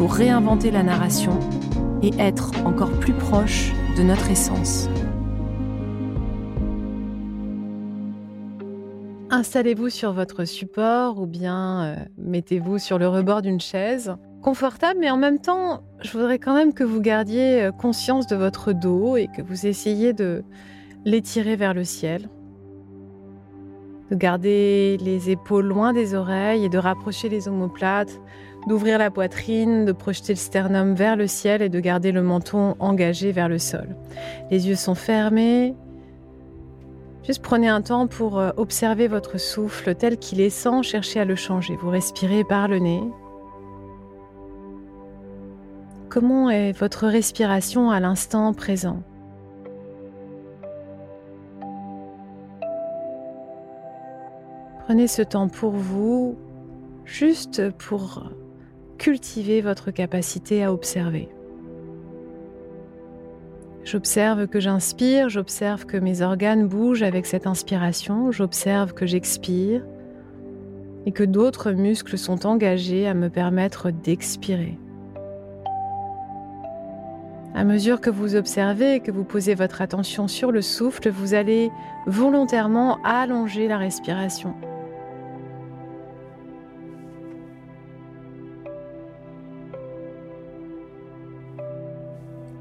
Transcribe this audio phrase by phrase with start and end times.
[0.00, 1.38] pour réinventer la narration
[2.02, 4.88] et être encore plus proche de notre essence.
[9.28, 14.16] Installez-vous sur votre support ou bien euh, mettez-vous sur le rebord d'une chaise.
[14.40, 18.36] Confortable, mais en même temps, je voudrais quand même que vous gardiez euh, conscience de
[18.36, 20.44] votre dos et que vous essayiez de
[21.04, 22.30] l'étirer vers le ciel.
[24.10, 28.18] De garder les épaules loin des oreilles et de rapprocher les omoplates,
[28.66, 32.76] d'ouvrir la poitrine, de projeter le sternum vers le ciel et de garder le menton
[32.78, 33.96] engagé vers le sol.
[34.50, 35.74] Les yeux sont fermés,
[37.30, 41.24] Juste prenez un temps pour euh, observer votre souffle tel qu'il est sans chercher à
[41.24, 41.76] le changer.
[41.76, 43.02] Vous respirez par le nez.
[46.08, 49.02] Comment est votre respiration à l'instant présent?
[54.86, 56.36] Prenez ce temps pour vous,
[57.04, 58.24] juste pour
[59.00, 61.30] cultiver votre capacité à observer.
[63.82, 69.86] J'observe que j'inspire, j'observe que mes organes bougent avec cette inspiration, j'observe que j'expire
[71.06, 74.78] et que d'autres muscles sont engagés à me permettre d'expirer.
[77.54, 81.32] À mesure que vous observez et que vous posez votre attention sur le souffle, vous
[81.32, 81.70] allez
[82.06, 84.54] volontairement allonger la respiration.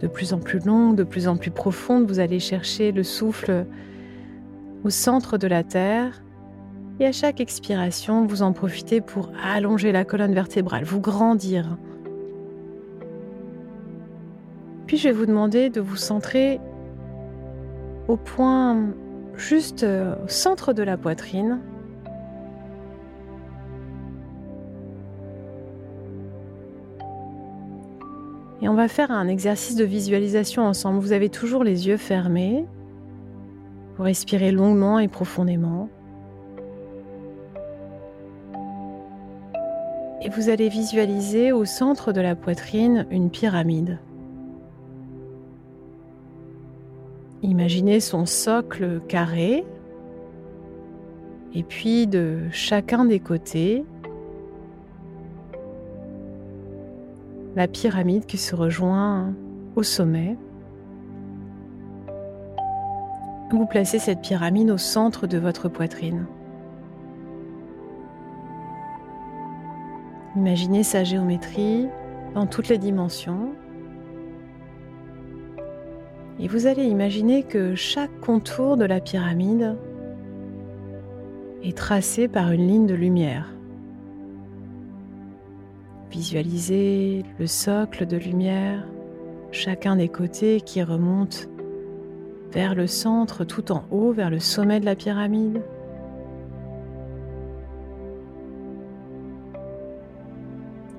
[0.02, 2.08] De plus en plus longue, de plus en plus profonde.
[2.08, 3.66] Vous allez chercher le souffle
[4.84, 6.24] au centre de la Terre.
[7.00, 11.78] Et à chaque expiration, vous en profitez pour allonger la colonne vertébrale, vous grandir.
[14.86, 16.60] Puis je vais vous demander de vous centrer
[18.08, 18.88] au point
[19.38, 21.60] juste au centre de la poitrine,
[28.62, 31.00] Et on va faire un exercice de visualisation ensemble.
[31.00, 32.66] Vous avez toujours les yeux fermés.
[33.98, 35.90] Vous respirez longuement et profondément.
[40.22, 44.00] Et vous allez visualiser au centre de la poitrine une pyramide.
[47.42, 49.64] Imaginez son socle carré
[51.56, 53.86] et puis de chacun des côtés,
[57.60, 59.34] la pyramide qui se rejoint
[59.76, 60.38] au sommet.
[63.52, 66.26] Vous placez cette pyramide au centre de votre poitrine.
[70.38, 71.90] Imaginez sa géométrie
[72.34, 73.52] dans toutes les dimensions.
[76.40, 79.76] Et vous allez imaginer que chaque contour de la pyramide
[81.62, 83.54] est tracé par une ligne de lumière.
[86.12, 88.84] Visualisez le socle de lumière,
[89.52, 91.48] chacun des côtés qui remonte
[92.52, 95.62] vers le centre tout en haut, vers le sommet de la pyramide.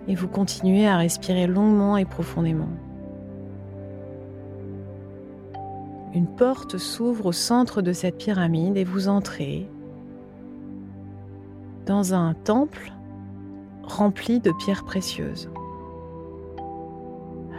[0.07, 2.69] Et vous continuez à respirer longuement et profondément.
[6.15, 9.69] Une porte s'ouvre au centre de cette pyramide et vous entrez
[11.87, 12.93] dans un temple
[13.83, 15.51] rempli de pierres précieuses.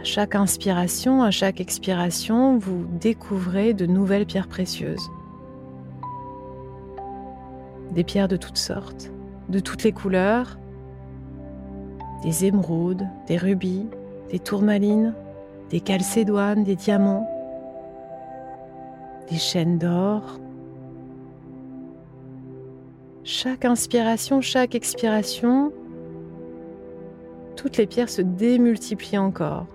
[0.00, 5.10] À chaque inspiration, à chaque expiration, vous découvrez de nouvelles pierres précieuses.
[7.92, 9.12] Des pierres de toutes sortes,
[9.48, 10.58] de toutes les couleurs,
[12.22, 13.86] des émeraudes, des rubis,
[14.30, 15.14] des tourmalines,
[15.70, 17.28] des calcédoines, des diamants,
[19.30, 20.40] des chaînes d'or.
[23.24, 25.72] Chaque inspiration, chaque expiration,
[27.62, 29.68] toutes les pierres se démultiplient encore.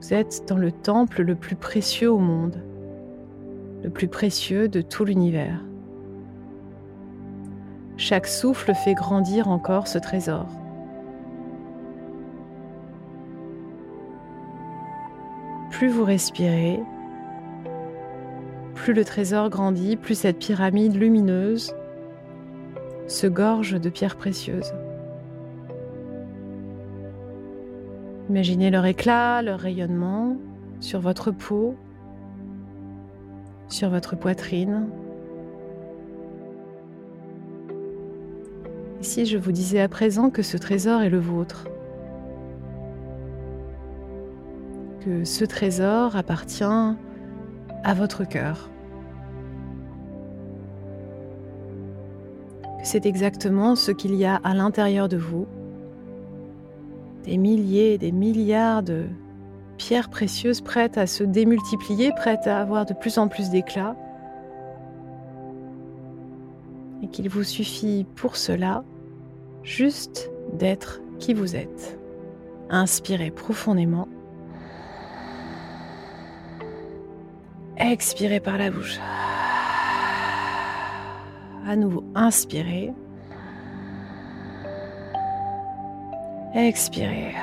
[0.00, 2.62] Vous êtes dans le temple le plus précieux au monde,
[3.82, 5.60] le plus précieux de tout l'univers.
[7.96, 10.46] Chaque souffle fait grandir encore ce trésor.
[15.72, 16.78] Plus vous respirez,
[18.76, 21.74] plus le trésor grandit, plus cette pyramide lumineuse
[23.08, 24.72] se gorge de pierres précieuses.
[28.28, 30.36] Imaginez leur éclat, leur rayonnement
[30.80, 31.74] sur votre peau,
[33.68, 34.86] sur votre poitrine.
[39.00, 41.68] Et si je vous disais à présent que ce trésor est le vôtre,
[45.00, 48.68] que ce trésor appartient à votre cœur,
[52.78, 55.46] que c'est exactement ce qu'il y a à l'intérieur de vous,
[57.28, 59.04] des milliers, des milliards de
[59.76, 63.94] pierres précieuses prêtes à se démultiplier, prêtes à avoir de plus en plus d'éclat.
[67.02, 68.82] Et qu'il vous suffit pour cela
[69.62, 71.98] juste d'être qui vous êtes.
[72.70, 74.08] Inspirez profondément.
[77.76, 78.98] Expirez par la bouche.
[81.66, 82.94] À nouveau, inspirez.
[86.58, 87.36] Expirez.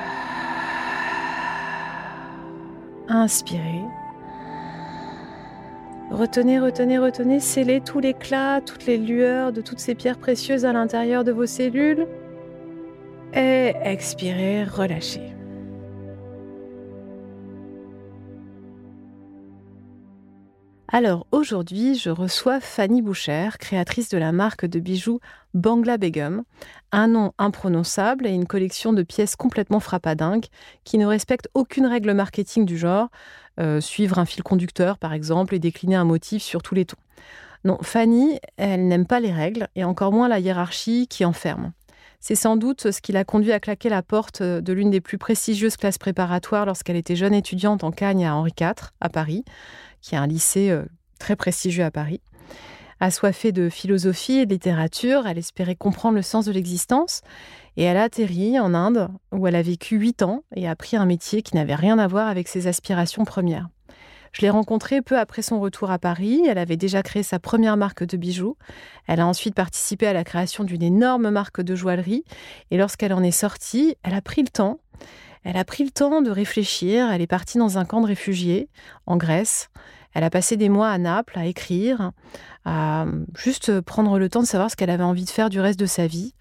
[3.08, 3.80] Inspirez.
[6.10, 10.74] Retenez, retenez, retenez, scellez tout l'éclat, toutes les lueurs de toutes ces pierres précieuses à
[10.74, 12.06] l'intérieur de vos cellules.
[13.32, 15.35] Et expirez, relâchez.
[20.88, 25.18] Alors aujourd'hui, je reçois Fanny Boucher, créatrice de la marque de bijoux
[25.52, 26.44] Bangla Begum,
[26.92, 30.46] un nom imprononçable et une collection de pièces complètement frappadingues
[30.84, 33.08] qui ne respectent aucune règle marketing du genre,
[33.58, 36.96] euh, suivre un fil conducteur par exemple et décliner un motif sur tous les tons.
[37.64, 41.72] Non, Fanny, elle n'aime pas les règles et encore moins la hiérarchie qui enferme.
[42.20, 45.18] C'est sans doute ce qui l'a conduit à claquer la porte de l'une des plus
[45.18, 49.44] prestigieuses classes préparatoires lorsqu'elle était jeune étudiante en Cagne à Henri IV, à Paris
[50.06, 50.84] qui est un lycée euh,
[51.18, 52.20] très prestigieux à Paris.
[53.00, 57.22] Assoiffée de philosophie et de littérature, elle espérait comprendre le sens de l'existence
[57.76, 60.96] et elle a atterri en Inde où elle a vécu huit ans et a appris
[60.96, 63.68] un métier qui n'avait rien à voir avec ses aspirations premières.
[64.32, 66.42] Je l'ai rencontrée peu après son retour à Paris.
[66.46, 68.56] Elle avait déjà créé sa première marque de bijoux.
[69.06, 72.24] Elle a ensuite participé à la création d'une énorme marque de joaillerie.
[72.70, 74.78] Et lorsqu'elle en est sortie, elle a pris le temps.
[75.42, 77.10] Elle a pris le temps de réfléchir.
[77.10, 78.68] Elle est partie dans un camp de réfugiés
[79.06, 79.70] en Grèce.
[80.16, 82.12] Elle a passé des mois à Naples à écrire,
[82.64, 83.04] à
[83.36, 85.84] juste prendre le temps de savoir ce qu'elle avait envie de faire du reste de
[85.84, 86.32] sa vie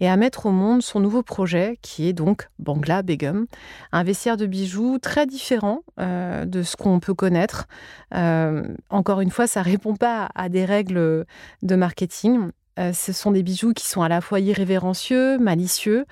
[0.00, 3.44] et à mettre au monde son nouveau projet qui est donc Bangla Begum,
[3.92, 7.68] un vestiaire de bijoux très différent euh, de ce qu'on peut connaître.
[8.14, 11.26] Euh, encore une fois, ça répond pas à des règles
[11.60, 12.52] de marketing.
[12.78, 16.06] Euh, ce sont des bijoux qui sont à la fois irrévérencieux, malicieux,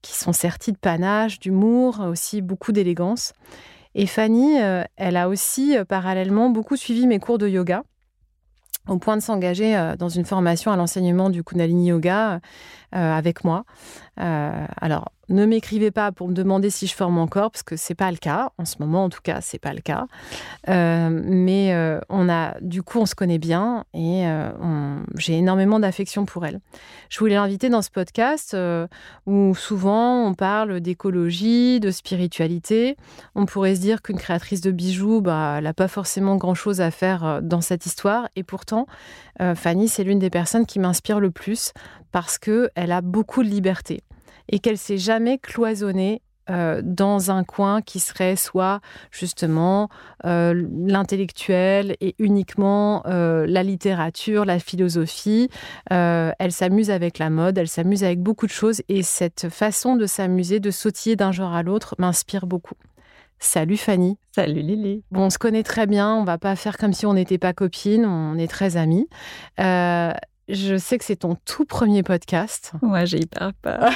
[0.00, 3.32] qui sont sertis de panache, d'humour, aussi beaucoup d'élégance.
[3.94, 7.82] Et Fanny, euh, elle a aussi euh, parallèlement beaucoup suivi mes cours de yoga
[8.88, 12.40] au point de s'engager euh, dans une formation à l'enseignement du Kundalini Yoga
[12.90, 13.64] avec moi.
[14.16, 18.10] alors, ne m'écrivez pas pour me demander si je forme encore, parce que c'est pas
[18.10, 18.52] le cas.
[18.58, 20.06] En ce moment, en tout cas, c'est pas le cas.
[20.68, 24.50] Euh, mais euh, on a, du coup, on se connaît bien et euh,
[25.16, 26.60] j'ai énormément d'affection pour elle.
[27.08, 28.56] Je voulais l'inviter dans ce podcast
[29.26, 32.96] où souvent on parle d'écologie, de spiritualité.
[33.34, 36.90] On pourrait se dire qu'une créatrice de bijoux, bah, elle n'a pas forcément grand-chose à
[36.90, 38.28] faire dans cette histoire.
[38.36, 38.86] Et pourtant,
[39.54, 41.72] Fanny, c'est l'une des personnes qui m'inspire le plus
[42.12, 44.02] parce qu'elle a beaucoup de liberté
[44.48, 48.80] et qu'elle s'est jamais cloisonnée euh, dans un coin qui serait soit
[49.12, 49.88] justement
[50.24, 55.48] euh, l'intellectuel et uniquement euh, la littérature, la philosophie.
[55.90, 60.06] elle s'amuse avec la mode, elle s'amuse avec beaucoup de choses et cette façon de
[60.06, 62.74] s'amuser, de sautiller d'un genre à l'autre m'inspire beaucoup.
[63.38, 64.18] Salut Fanny.
[64.34, 65.02] Salut Lily.
[65.10, 67.52] Bon, on se connaît très bien, on va pas faire comme si on n'était pas
[67.52, 69.08] copines, on est très amis.
[70.52, 72.72] Je sais que c'est ton tout premier podcast.
[72.82, 73.90] Ouais, j'ai hyper peur.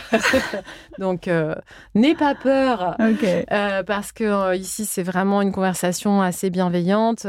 [0.98, 1.54] Donc, euh,
[1.94, 2.96] n'aie pas peur.
[2.98, 3.24] Ok.
[3.24, 7.26] Euh, parce que euh, ici, c'est vraiment une conversation assez bienveillante.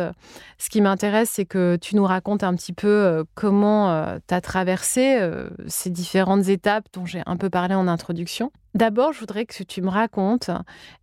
[0.58, 5.20] Ce qui m'intéresse, c'est que tu nous racontes un petit peu comment tu as traversé
[5.68, 8.52] ces différentes étapes dont j'ai un peu parlé en introduction.
[8.74, 10.50] D'abord, je voudrais que tu me racontes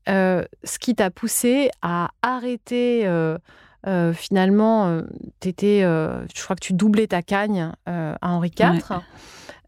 [0.08, 3.06] ce qui t'a poussé à arrêter.
[3.86, 5.02] Euh, finalement, euh,
[5.40, 8.82] t'étais, euh, je crois que tu doublais ta cagne euh, à Henri IV.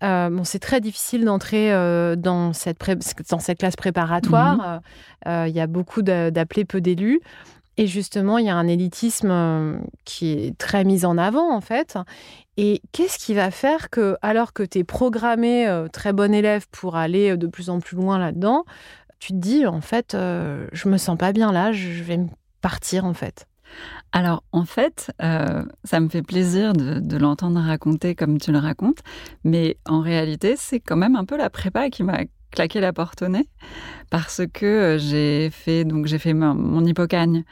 [0.03, 1.71] Euh, bon, c'est très difficile d'entrer
[2.17, 2.97] dans, cette pré-
[3.31, 4.81] dans cette classe préparatoire.
[5.27, 7.21] Euh, Il y a beaucoup d'appelés, peu d'élus.
[7.79, 11.99] Et justement, il y a un élitisme qui est très mis en avant, en fait.
[12.57, 16.67] Et qu'est-ce qui va faire que, alors que tu es programmé euh, très bon élève
[16.71, 18.65] pour aller de plus en plus loin là-dedans,
[19.19, 22.17] tu te dis, en fait, euh, je me sens pas bien là, je je vais
[22.17, 22.29] me
[22.63, 23.47] partir, en fait?
[24.13, 29.01] Alors, en fait, euh, ça me fait plaisir de, l'entendre raconter comme tu le racontes,
[29.45, 32.21] mais en réalité, c'est quand même un peu la prépa qui m'a
[32.51, 33.47] claqué la porte au nez,
[34.11, 37.43] parce que euh, j'ai fait donc j'ai fait mon, mon euh,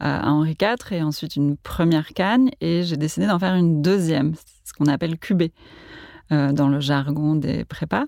[0.00, 4.34] à Henri IV et ensuite une première cagne, et j'ai décidé d'en faire une deuxième,
[4.64, 5.52] ce qu'on appelle cubé
[6.30, 8.04] dans le jargon des prépas.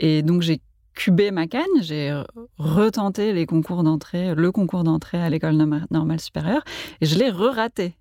[0.00, 0.60] Et donc j'ai
[0.94, 2.22] cubé ma cagne, j'ai
[2.58, 6.62] retenté les concours d'entrée, le concours d'entrée à l'école norma- normale supérieure,
[7.00, 7.94] et je l'ai re-raté.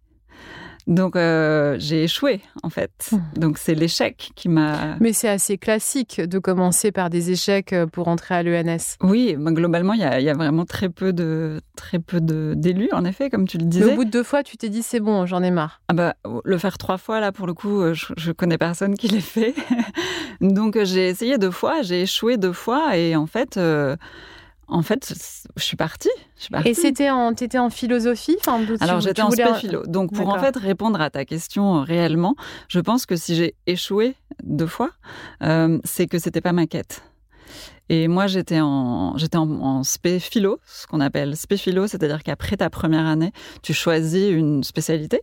[0.88, 3.10] Donc euh, j'ai échoué en fait.
[3.12, 3.40] Mmh.
[3.40, 4.96] Donc c'est l'échec qui m'a.
[5.00, 8.98] Mais c'est assez classique de commencer par des échecs euh, pour entrer à l'ENS.
[9.02, 12.20] Oui, bah, globalement il y, a- il y a vraiment très peu de très peu
[12.22, 13.94] de- d'élus en effet, comme tu le Mais disais.
[13.94, 15.82] au bout de deux fois, tu t'es dit, c'est bon, j'en ai marre.
[15.88, 18.96] Ah bah, le faire trois fois, là, pour le coup, euh, je, je connais personne
[18.96, 19.54] qui l'ait fait.
[20.42, 23.96] Donc, j'ai essayé deux fois, j'ai échoué deux fois, et en fait, euh,
[24.72, 25.14] en fait,
[25.58, 26.10] je suis partie.
[26.38, 26.70] Je suis partie.
[26.70, 29.84] Et c'était en, t'étais en philosophie enfin, tu- Alors, j'étais en voulais- spé-philo.
[29.86, 32.36] Donc, pour en fait répondre à ta question euh, réellement,
[32.68, 34.90] je pense que si j'ai échoué deux fois,
[35.44, 37.04] euh, c'est que c'était pas ma quête.
[37.90, 42.70] Et moi, j'étais en, j'étais en, en spé-philo, ce qu'on appelle spé-philo, c'est-à-dire qu'après ta
[42.70, 45.20] première année, tu choisis une spécialité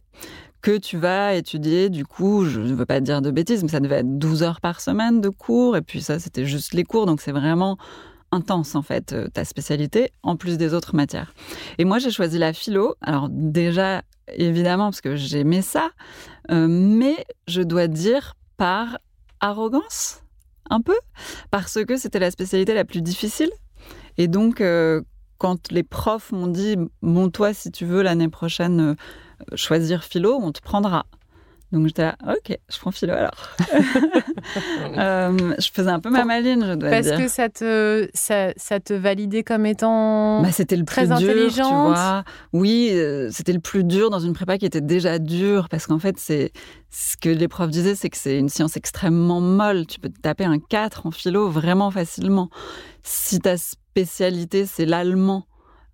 [0.60, 1.88] que tu vas étudier.
[1.88, 4.42] Du coup, je ne veux pas te dire de bêtises, mais ça devait être 12
[4.42, 5.76] heures par semaine de cours.
[5.78, 7.06] Et puis ça, c'était juste les cours.
[7.06, 7.78] Donc, c'est vraiment
[8.30, 11.32] intense, en fait, euh, ta spécialité, en plus des autres matières.
[11.78, 12.94] Et moi, j'ai choisi la philo.
[13.00, 14.02] Alors, déjà,
[14.34, 15.90] évidemment, parce que j'aimais ça.
[16.50, 18.98] euh, mais je dois dire par
[19.40, 20.22] arrogance,
[20.70, 20.98] un peu,
[21.50, 23.50] parce que c'était la spécialité la plus difficile.
[24.16, 25.02] Et donc, euh,
[25.38, 28.96] quand les profs m'ont dit, bon, toi, si tu veux l'année prochaine
[29.54, 31.06] choisir philo, on te prendra.
[31.70, 33.34] Donc j'étais là, ok, je prends philo alors.
[34.96, 37.18] Euh, je faisais un peu ma maline, je dois Parce dire.
[37.18, 40.42] que ça te, ça, ça te validait comme étant.
[40.42, 41.88] Bah, c'était le très plus dur, tu intelligente.
[41.88, 42.24] vois.
[42.52, 45.98] Oui, euh, c'était le plus dur dans une prépa qui était déjà dure parce qu'en
[45.98, 46.52] fait, c'est
[46.90, 49.86] ce que les profs disaient, c'est que c'est une science extrêmement molle.
[49.86, 52.48] Tu peux te taper un 4 en philo vraiment facilement.
[53.02, 55.46] Si ta spécialité c'est l'allemand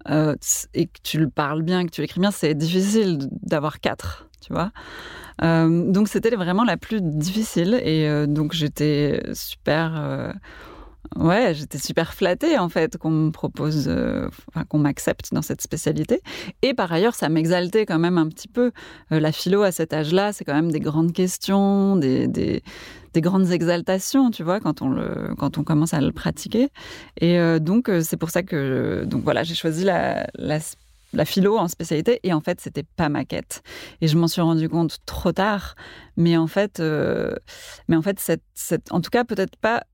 [0.08, 0.34] euh,
[0.74, 4.52] et que tu le parles bien, que tu l'écris bien, c'est difficile d'avoir 4, tu
[4.52, 4.70] vois.
[5.42, 10.32] Euh, donc c'était vraiment la plus difficile et euh, donc j'étais super euh,
[11.16, 13.90] ouais j'étais super flattée en fait qu'on propose
[14.68, 16.20] qu'on m'accepte dans cette spécialité.
[16.62, 18.72] Et par ailleurs ça m'exaltait quand même un petit peu
[19.10, 20.32] la philo à cet âge-là.
[20.32, 22.62] C'est quand même des grandes questions des, des,
[23.12, 26.68] des grandes exaltations tu vois quand on le quand on commence à le pratiquer.
[27.20, 30.26] Et donc c'est pour ça que donc voilà j'ai choisi la
[31.14, 33.62] la philo en spécialité et en fait c'était pas ma quête.
[34.00, 35.74] Et je m'en suis rendu compte trop tard
[36.16, 37.34] mais en fait euh,
[37.88, 39.84] mais en fait cette, cette en tout cas peut-être pas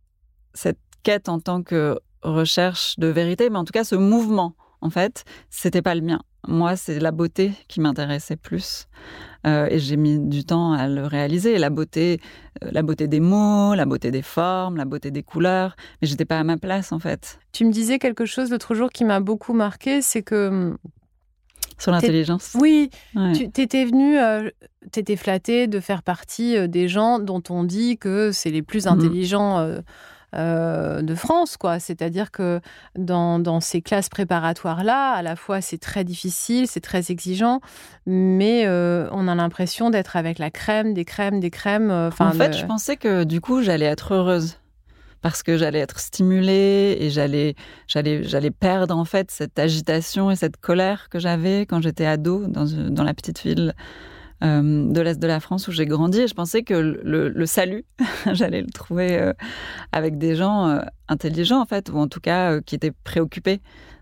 [0.54, 4.90] cette quête en tant que recherche de vérité mais en tout cas ce mouvement en
[4.90, 6.20] fait c'était pas le mien.
[6.48, 8.86] Moi c'est la beauté qui m'intéressait plus
[9.46, 11.56] Euh, et j'ai mis du temps à le réaliser.
[11.56, 12.20] La beauté
[12.62, 16.26] euh, la beauté des mots la beauté des formes la beauté des couleurs mais j'étais
[16.26, 17.38] pas à ma place en fait.
[17.52, 20.76] Tu me disais quelque chose l'autre jour qui m'a beaucoup marqué, c'est que
[21.80, 23.32] sur l'intelligence oui, Ouais.
[23.32, 24.50] tu t'étais venu, euh,
[24.92, 28.86] t'étais flatté de faire partie euh, des gens dont on dit que c'est les plus
[28.86, 28.92] Mhm.
[28.92, 29.58] intelligents.
[29.58, 29.80] euh,
[30.36, 31.80] euh, de France, quoi.
[31.80, 32.60] C'est-à-dire que
[32.96, 37.60] dans, dans ces classes préparatoires-là, à la fois c'est très difficile, c'est très exigeant,
[38.06, 41.90] mais euh, on a l'impression d'être avec la crème, des crèmes, des crèmes.
[41.90, 44.59] euh, en fait, de- je pensais que du coup, j'allais être heureuse
[45.22, 47.54] parce que j'allais être stimulée et j'allais,
[47.86, 52.46] j'allais, j'allais perdre en fait cette agitation et cette colère que j'avais quand j'étais ado
[52.46, 53.74] dans, dans la petite ville
[54.42, 56.20] euh, de l'est de la France où j'ai grandi.
[56.20, 57.84] Et je pensais que le, salut,
[58.32, 59.34] j'allais le trouver euh,
[59.92, 63.60] avec des gens euh, intelligents en fait, ou en tout cas qui étaient préoccupés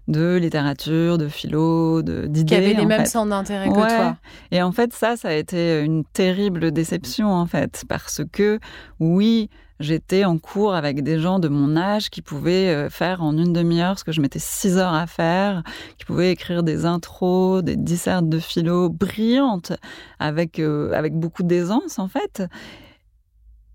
[0.09, 2.45] de littérature, de philo, d'idées.
[2.45, 4.17] Qui avaient les mêmes centres d'intérêt que toi.
[4.51, 8.59] Et en fait, ça, ça a été une terrible déception, en fait, parce que,
[9.01, 9.51] oui,
[9.81, 13.53] j'étais en cours avec des gens de mon âge qui pouvaient euh, faire en une
[13.53, 15.63] demi-heure ce que je mettais six heures à faire,
[15.99, 19.75] qui pouvaient écrire des intros, des dissertes de philo brillantes,
[20.19, 22.43] avec, euh, avec beaucoup d'aisance, en fait.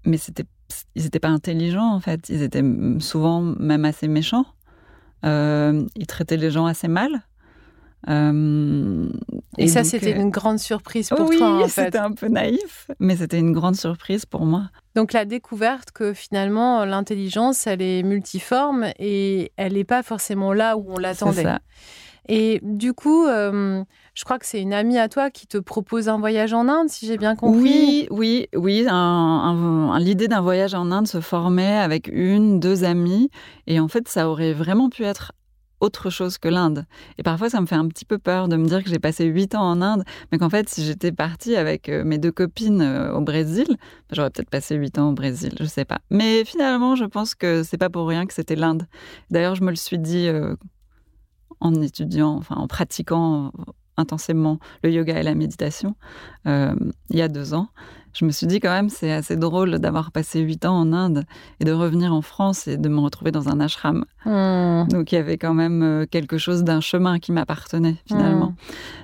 [0.04, 0.46] Mais c'était,
[0.96, 2.28] ils n'étaient pas intelligents, en fait.
[2.30, 2.64] Ils étaient
[2.98, 4.46] souvent même assez méchants.
[5.26, 7.24] Euh, il traitait les gens assez mal.
[8.10, 9.10] Euh,
[9.58, 11.86] et, ça, c'était euh, une grande surprise pour toi, en fait.
[11.86, 14.70] c'était un peu naïf, mais c'était une grande surprise pour moi.
[14.96, 20.76] Donc la découverte que finalement l'intelligence, elle est multiforme et elle n'est pas forcément là
[20.78, 21.46] où on l'attendait.
[22.28, 26.08] Et du coup, euh, je crois que c'est une amie à toi qui te propose
[26.08, 27.62] un voyage en Inde, si j'ai bien compris.
[27.62, 28.86] Oui, oui, oui.
[30.00, 33.30] L'idée d'un voyage en Inde se formait avec une, deux amies.
[33.66, 35.32] Et en fait, ça aurait vraiment pu être
[35.80, 36.86] autre chose que l'Inde.
[37.18, 39.26] Et parfois, ça me fait un petit peu peur de me dire que j'ai passé
[39.26, 42.82] huit ans en Inde, mais qu'en fait, si j'étais partie avec euh, mes deux copines
[42.82, 43.76] euh, au Brésil, bah,
[44.14, 46.00] j'aurais peut-être passé huit ans au Brésil, je sais pas.
[46.10, 48.88] Mais finalement, je pense que c'est pas pour rien que c'était l'Inde.
[49.30, 50.30] D'ailleurs, je me le suis dit
[51.60, 53.52] en étudiant, enfin en pratiquant
[53.98, 55.96] intensément le yoga et la méditation
[56.48, 56.76] euh,
[57.10, 57.68] il y a deux ans.
[58.14, 61.26] Je me suis dit quand même c'est assez drôle d'avoir passé huit ans en Inde
[61.60, 64.06] et de revenir en France et de me retrouver dans un ashram.
[64.26, 64.88] Hmm.
[64.90, 68.48] Donc il y avait quand même euh, quelque chose d'un chemin qui m'appartenait finalement.
[68.48, 68.56] Donc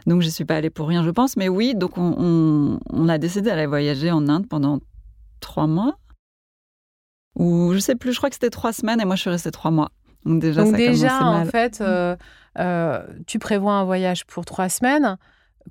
[0.06, 0.10] hmm.
[0.10, 1.38] Donc j'y suis pas allée pour rien je pense.
[1.38, 4.80] Mais oui, donc on, on a décidé d'aller voyager en Inde pendant
[5.40, 5.96] trois mois.
[7.36, 9.52] Ou je sais plus, je crois que c'était trois semaines et moi je suis restée
[9.52, 9.92] trois mois.
[10.26, 12.16] Donc déjà, Donc déjà en fait, euh,
[12.60, 15.18] euh, tu prévois un voyage pour trois semaines.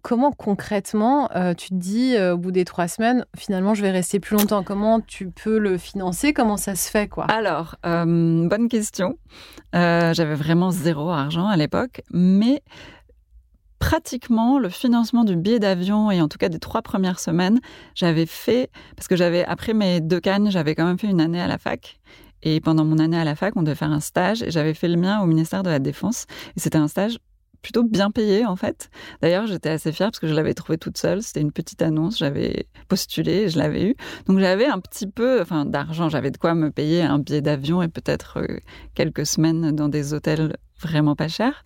[0.02, 4.21] Comment concrètement euh, tu te dis au bout des trois semaines, finalement, je vais rester
[4.21, 4.62] plus longtemps?
[4.62, 6.33] Comment tu peux le financer?
[6.33, 7.25] Comment ça se fait quoi?
[7.25, 9.19] Alors, bonne question.
[9.73, 12.62] J'avais vraiment zéro argent à l'époque, mais
[13.78, 17.61] pratiquement le financement du billet d'avion et en tout cas des trois premières semaines,
[17.95, 21.40] j'avais fait, parce que j'avais, après mes deux cannes, j'avais quand même fait une année
[21.40, 21.99] à la fac.
[22.42, 24.88] Et pendant mon année à la fac, on devait faire un stage et j'avais fait
[24.88, 26.26] le mien au ministère de la Défense.
[26.57, 27.18] Et c'était un stage
[27.62, 28.90] plutôt bien payé en fait.
[29.21, 31.23] D'ailleurs, j'étais assez fière parce que je l'avais trouvé toute seule.
[31.23, 33.97] C'était une petite annonce, j'avais postulé et je l'avais eu.
[34.26, 37.82] Donc j'avais un petit peu enfin, d'argent, j'avais de quoi me payer un billet d'avion
[37.82, 38.58] et peut-être euh,
[38.95, 41.63] quelques semaines dans des hôtels vraiment pas chers.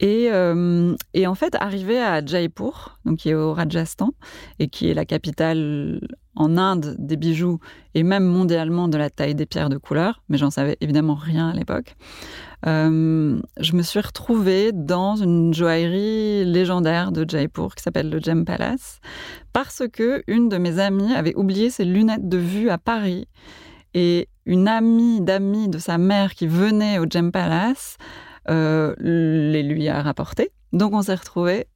[0.00, 4.12] Et, euh, et, en fait, arrivé à Jaipur, donc qui est au Rajasthan,
[4.58, 6.00] et qui est la capitale
[6.36, 7.58] en Inde des bijoux,
[7.94, 11.48] et même mondialement de la taille des pierres de couleur, mais j'en savais évidemment rien
[11.48, 11.96] à l'époque,
[12.66, 18.44] euh, je me suis retrouvée dans une joaillerie légendaire de Jaipur qui s'appelle le Gem
[18.44, 19.00] Palace,
[19.52, 23.26] parce que une de mes amies avait oublié ses lunettes de vue à Paris,
[23.94, 27.96] et une amie d'amis de sa mère qui venait au Gem Palace
[28.48, 30.50] euh, les lui a rapporté.
[30.72, 31.66] Donc on s'est retrouvés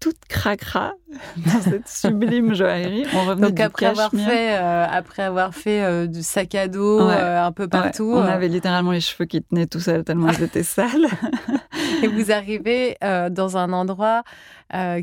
[0.00, 0.92] toute cracra
[1.36, 3.04] dans cette sublime joaillerie.
[3.14, 7.00] On revenait Donc après avoir, fait, euh, après avoir fait euh, du sac à dos
[7.00, 8.12] un peu partout.
[8.14, 11.06] On avait littéralement les cheveux qui tenaient tout seuls tellement ils étaient sales.
[12.02, 12.96] Et vous arrivez
[13.30, 14.22] dans un endroit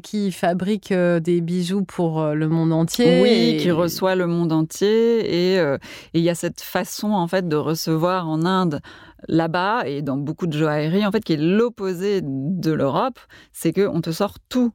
[0.03, 3.21] qui fabrique des bijoux pour le monde entier.
[3.21, 5.55] Oui, qui reçoit le monde entier.
[5.55, 5.77] Et
[6.13, 8.81] il y a cette façon en fait de recevoir en Inde
[9.27, 13.19] là-bas et dans beaucoup de joailleries, en fait, qui est l'opposé de l'Europe,
[13.51, 14.71] c'est qu'on te sort tous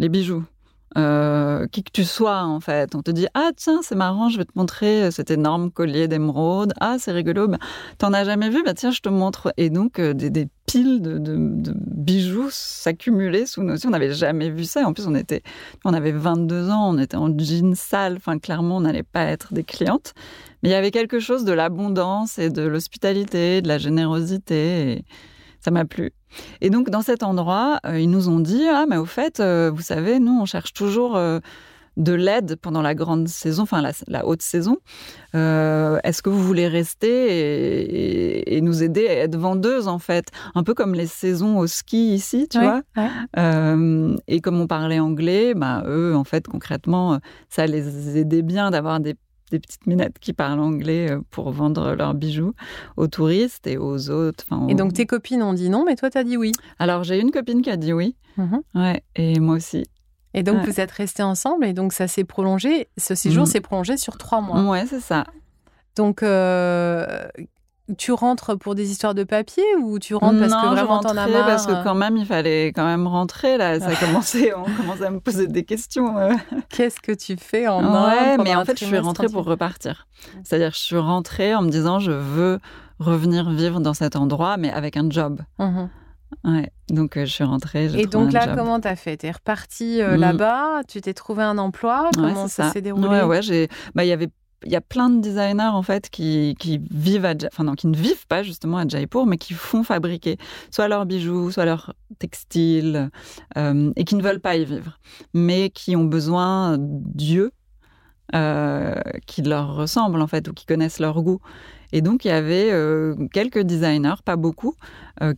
[0.00, 0.44] les bijoux.
[0.98, 2.96] Euh, qui que tu sois en fait.
[2.96, 6.72] On te dit ah tiens c'est marrant je vais te montrer cet énorme collier d'émeraude.
[6.80, 7.46] Ah c'est rigolo.
[7.46, 7.58] Ben,
[7.98, 8.64] t'en as jamais vu?
[8.64, 9.54] Bah tiens je te montre.
[9.56, 13.86] Et donc euh, des, piles de, bijoux s'accumulaient sous nos yeux.
[13.86, 14.84] On n'avait jamais vu ça.
[14.84, 15.44] En plus on était
[15.84, 16.92] on avait 22 ans.
[16.92, 18.16] On était en jean sale.
[18.16, 20.12] Enfin clairement on n'allait pas être des clientes.
[20.64, 25.04] Mais il y avait quelque chose de l'abondance et de l'hospitalité de la générosité
[25.60, 26.12] ça m'a plu.
[26.60, 29.70] Et donc, dans cet endroit, euh, ils nous ont dit Ah, mais au fait, euh,
[29.72, 31.40] vous savez, nous, on cherche toujours euh,
[31.96, 34.78] de l'aide pendant la grande saison, enfin la, haute saison.
[35.34, 40.28] Est-ce que vous voulez rester et, nous aider à être vendeuse, en fait?
[40.54, 42.82] Un peu comme les saisons au ski ici, tu vois.
[44.28, 47.18] Et comme on parlait anglais, bah, eux, en fait, concrètement,
[47.48, 49.16] ça les aidait bien d'avoir des
[49.50, 52.54] des petites minettes qui parlent anglais euh, pour vendre leurs bijoux
[52.96, 54.44] aux touristes et aux autres.
[54.68, 57.20] Et donc tes copines ont dit non, mais toi, tu as dit oui Alors j'ai
[57.20, 58.16] une copine qui a dit oui.
[58.36, 58.62] Mhm.
[58.74, 59.84] Ouais, et moi aussi.
[60.32, 62.88] Et donc vous êtes restés ensemble et donc ça s'est prolongé.
[62.96, 63.46] Ce séjour mm.
[63.46, 64.62] s'est prolongé sur trois mois.
[64.62, 65.24] Ouais, c'est ça.
[65.96, 67.28] Donc, euh,
[67.96, 71.26] tu rentres pour des histoires de papier ou tu rentres parce que vraiment t'en as
[71.26, 73.78] marre parce que quand même il fallait quand même rentrer là.
[73.80, 76.16] Ça a commencé, on commençait à me poser des questions.
[76.18, 76.32] Euh.
[76.68, 80.06] Qu'est-ce que tu fais en Ouais, mais en fait je suis rentrée pour repartir.
[80.44, 82.60] C'est-à-dire je suis rentrée en me disant je veux
[82.98, 85.40] revenir vivre dans cet endroit, mais avec un job.
[85.58, 85.86] Mmh
[86.44, 86.70] ouais.
[86.88, 87.86] Donc je suis rentrée.
[87.98, 89.16] Et donc là, comment t'as fait?
[89.16, 90.14] T'es repartie mmh.
[90.14, 92.10] là-bas Tu t'es trouvé un emploi?
[92.14, 93.08] Comment ça, s'est déroulé?
[93.08, 93.42] Ouais, ouais.
[93.42, 94.28] J'ai, bah, il y avait
[94.64, 97.86] il y a plein de designers en fait qui, qui vivent à, enfin non, qui
[97.86, 100.36] ne vivent pas justement à Jaipur, mais qui font fabriquer
[100.70, 103.10] soit leurs bijoux, soit leurs textiles,
[103.56, 104.98] euh, et qui ne veulent pas y vivre,
[105.34, 107.52] mais qui ont besoin d'yeux
[108.34, 108.94] euh,
[109.26, 111.40] qui leur ressemblent en fait ou qui connaissent leur goût.
[111.92, 114.74] Et donc il y avait euh, quelques designers, pas beaucoup,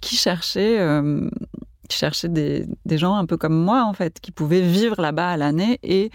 [0.01, 0.79] qui cherchaient
[1.93, 5.37] cherchaient des, des, gens un peu comme moi, en fait, qui pouvaient vivre là-bas à
[5.37, 6.11] l'année et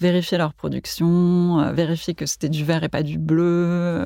[0.00, 4.04] vérifier leur production, euh, vérifier que c'était du vert et pas du bleu.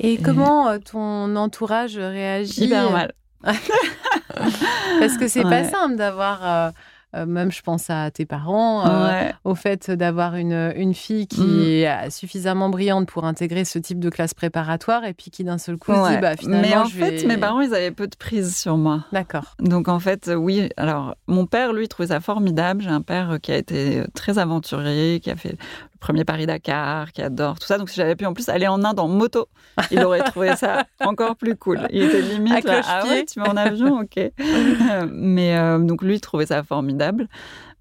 [0.00, 3.12] Et, comment euh, ton entourage réagit Hyper mal.
[3.44, 6.72] Parce que c'est pas simple d'avoir
[7.14, 11.40] euh, même je pense à tes parents, euh, au fait d'avoir une, une fille qui
[11.40, 11.84] mm.
[11.84, 15.76] est suffisamment brillante pour intégrer ce type de classe préparatoire et puis qui d'un seul
[15.76, 18.56] coup se dit bah finalement Mais en fait, mes parents, ils avaient peu de prise
[18.56, 19.04] sur moi.
[19.12, 19.54] D'accord.
[19.60, 22.82] Donc en fait, oui, alors mon père, lui, trouvait ça formidable.
[22.82, 25.56] J'ai un père qui a été très aventurier, qui a fait
[26.04, 27.78] premier Paris-Dakar, qui adore tout ça.
[27.78, 29.48] Donc, si j'avais pu en plus aller en Inde en moto,
[29.90, 31.80] il aurait trouvé ça encore plus cool.
[31.90, 34.20] Il était limite là, ah ouais, tu vas en avion, ok.
[35.10, 37.26] Mais euh, donc, lui, il trouvait ça formidable.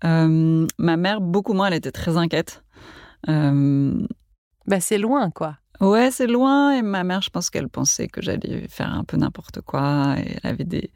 [0.05, 2.63] Euh, ma mère, beaucoup moins, elle était très inquiète.
[3.27, 4.07] Euh,
[4.67, 5.57] bah, c'est loin, quoi.
[5.81, 6.71] Ouais, c'est loin.
[6.71, 10.15] Et ma mère, je pense qu'elle pensait que j'allais faire un peu n'importe quoi.
[10.17, 10.91] Et elle avait des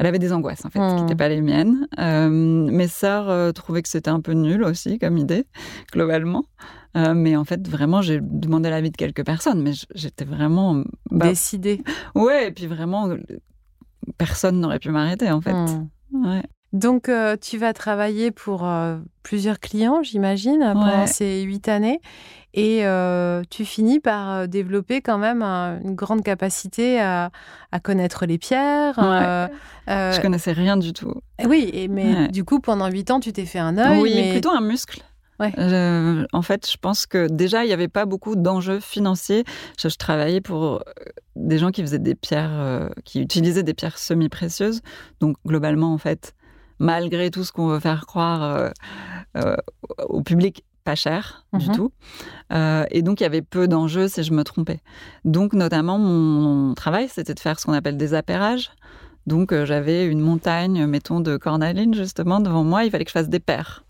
[0.00, 1.18] elle avait des angoisses, en fait, qui n'étaient hmm.
[1.18, 1.86] pas les miennes.
[1.98, 5.44] Euh, mes sœurs euh, trouvaient que c'était un peu nul aussi, comme idée,
[5.92, 6.46] globalement.
[6.96, 10.82] Euh, mais en fait, vraiment, j'ai demandé l'avis de quelques personnes, mais j'étais vraiment...
[11.10, 11.82] Bah, Décidée.
[12.14, 13.10] Ouais, et puis vraiment,
[14.16, 15.52] personne n'aurait pu m'arrêter, en fait.
[16.10, 16.40] Hmm.
[16.72, 17.10] Donc,
[17.42, 18.66] tu vas travailler pour
[19.22, 22.00] plusieurs clients, j'imagine, pendant ces huit années.
[22.52, 27.30] Et euh, tu finis par euh, développer quand même une grande capacité à,
[27.82, 28.98] connaître les pierres.
[28.98, 29.46] Euh,
[29.86, 31.14] Je connaissais rien du tout.
[31.46, 34.00] Oui, mais du coup, pendant huit ans, tu t'es fait un œil.
[34.00, 34.32] Oui, mais...
[34.32, 35.02] plutôt un muscle.
[35.40, 39.44] en fait, je pense que déjà, il n'y avait pas beaucoup d'enjeux financiers.
[39.78, 40.82] Je, travaillais pour
[41.36, 44.80] des gens qui faisaient des pierres, qui utilisaient des pierres semi-précieuses.
[45.20, 46.34] Donc, globalement, en fait,
[46.80, 48.72] malgré tout ce qu'on veut faire croire
[50.08, 51.76] au public, pas cher du mhm.
[51.76, 51.92] tout.
[52.52, 54.80] Euh, et donc, il y avait peu d'enjeux si je me trompais.
[55.24, 58.72] Donc, notamment, mon, travail, c'était de faire ce qu'on appelle des appairages.
[59.24, 62.84] Donc, euh, j'avais une montagne, mettons, de cornaline, justement, devant moi.
[62.84, 63.84] Il fallait que je fasse des paires.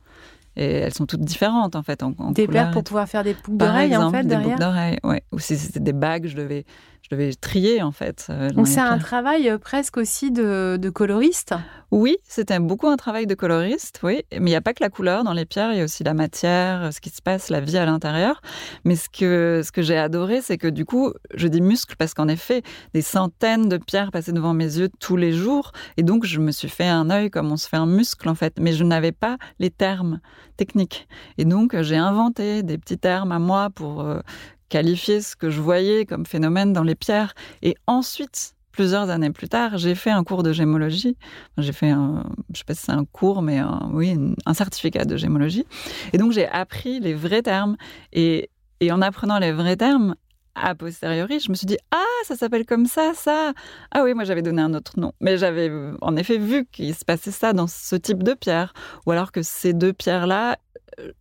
[0.60, 2.02] Et elles sont toutes différentes, en fait.
[2.02, 4.98] En, des paires pour pouvoir faire des boucles d'oreilles, en fait, derrière Des boucles d'oreilles,
[5.04, 5.22] ouais.
[5.32, 6.66] Ou si c'était des bagues, je devais
[7.02, 8.26] je devais trier en fait.
[8.30, 11.54] Euh, Donc c'est un travail euh, presque aussi de, coloriste
[11.90, 14.22] Oui, c'était beaucoup un travail de coloriste, oui.
[14.32, 16.04] Mais il n'y a pas que la couleur dans les pierres, il y a aussi
[16.04, 18.42] la matière, ce qui se passe, la vie à l'intérieur.
[18.84, 22.14] Mais ce que, ce que j'ai adoré, c'est que du coup, je dis muscle parce
[22.14, 25.72] qu'en effet, des centaines de pierres passaient devant mes yeux tous les jours.
[25.96, 28.34] Et donc, je me suis fait un œil comme on se fait un muscle en
[28.34, 28.54] fait.
[28.60, 30.20] Mais je n'avais pas les termes
[30.60, 31.08] techniques.
[31.38, 34.20] Et donc, j'ai inventé des petits termes à moi pour euh,
[34.68, 37.32] qualifier ce que je voyais comme phénomène dans les pierres.
[37.62, 41.16] Et ensuite, plusieurs années plus tard, j'ai fait un cours de gémologie.
[41.56, 45.16] J'ai fait un, je sais pas si c'est un cours, mais oui, un certificat de
[45.16, 45.64] gémologie.
[46.12, 47.78] Et donc, j'ai appris les vrais termes.
[48.12, 48.50] Et
[48.90, 50.14] en apprenant les vrais termes,
[50.54, 53.52] a posteriori, je me suis dit ah ça s'appelle comme ça ça
[53.92, 57.04] ah oui moi j'avais donné un autre nom mais j'avais en effet vu qu'il se
[57.04, 58.72] passait ça dans ce type de pierre
[59.06, 60.56] ou alors que ces deux pierres là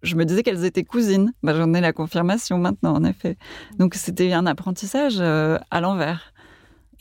[0.02, 1.34] je me disais qu'elles étaient cousines.
[1.44, 3.38] Bah, J'en ai la confirmation maintenant, en effet.
[3.78, 6.34] Donc c'était un apprentissage euh, à l'envers.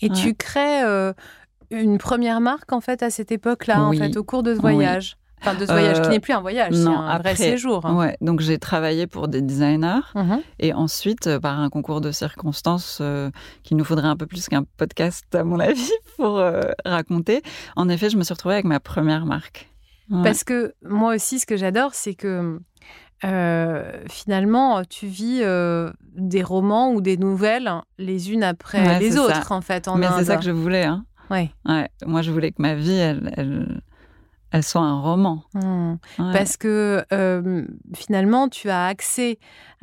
[0.01, 1.13] Et tu crées euh,
[1.71, 5.18] une première marque en fait à cette époque-là, en fait, au cours de ce voyage?
[5.41, 7.85] Enfin, de ce voyage qui euh, n'est plus un voyage, c'est un vrai séjour.
[7.87, 7.97] Hein.
[7.97, 10.41] Ouais, donc j'ai travaillé pour des designers mhm.
[10.59, 13.03] et ensuite, par un concours de circonstances
[13.63, 16.43] qu'il nous faudrait un peu plus qu'un podcast, à mon avis, pour
[16.85, 17.43] raconter,
[17.77, 19.69] en effet, je me suis retrouvée avec ma première marque.
[20.23, 22.61] Parce que moi aussi, ce que j'adore, c'est que
[23.25, 29.53] euh, finalement, tu vis euh, des romans ou des nouvelles les unes après les autres,
[29.53, 29.89] en fait.
[29.97, 30.85] Mais c'est ça que je voulais.
[30.85, 31.05] Hein.
[31.31, 31.51] Ouais.
[32.07, 33.81] Moi, je voulais que ma vie, elle, elle,
[34.63, 35.45] soit un roman.
[35.55, 35.95] Mmh.
[36.17, 39.39] Parce que euh, finalement, tu as accès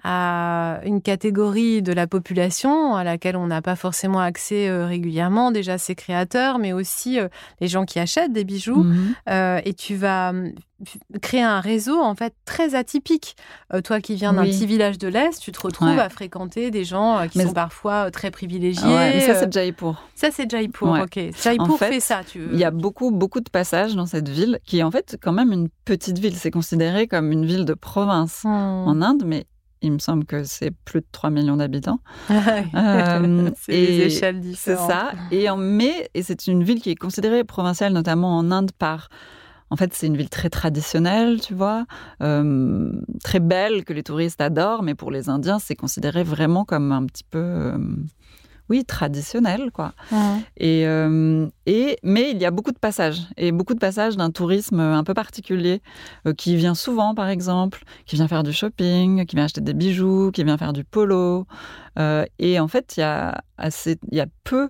[0.08, 5.51] à une catégorie de la population à laquelle on n'a pas forcément accès euh, régulièrement,
[5.51, 7.28] déjà ces créateurs, mais aussi euh,
[7.60, 8.86] les gens qui achètent des bijoux.
[9.30, 10.32] Euh, et tu vas
[11.21, 13.35] créer un réseau en fait très atypique.
[13.83, 17.27] toi qui viens d'un petit village de l'Est, tu te retrouves à fréquenter des gens
[17.29, 18.85] qui sont parfois très privilégiés.
[18.88, 20.01] Ouais, ça c'est Jaipur.
[20.15, 21.19] Ça c'est Jaipur, ok.
[21.41, 22.21] Jaipur fait, ça.
[22.35, 25.33] Il y a beaucoup beaucoup de passages dans cette ville qui est en fait quand
[25.33, 26.35] même une petite ville.
[26.35, 28.47] C'est considéré comme une ville de province hmm.
[28.47, 29.45] en Inde, mais
[29.81, 31.99] il me semble que c'est plus de 3 millions d'habitants.
[32.31, 34.79] euh, c'est des échelles différentes.
[34.79, 35.11] C'est ça.
[35.31, 39.09] Et en mai, et c'est une ville qui est considérée provinciale, notamment en Inde, par
[39.69, 41.86] en fait, c'est une ville très traditionnelle, tu vois,
[42.21, 42.91] euh,
[43.23, 47.06] très belle, que les touristes adorent, mais pour les Indiens, c'est considéré vraiment comme un
[47.06, 47.78] petit peu, euh,
[48.69, 49.93] oui, traditionnel, quoi.
[50.58, 54.30] Et, euh, et, mais il y a beaucoup de passages, et beaucoup de passages d'un
[54.30, 55.82] tourisme un peu particulier,
[56.38, 60.32] qui vient souvent, par exemple, qui vient faire du shopping, qui vient acheter des bijoux,
[60.32, 61.47] qui vient faire du polo.
[62.39, 64.69] et en fait, il y a assez, il y a peu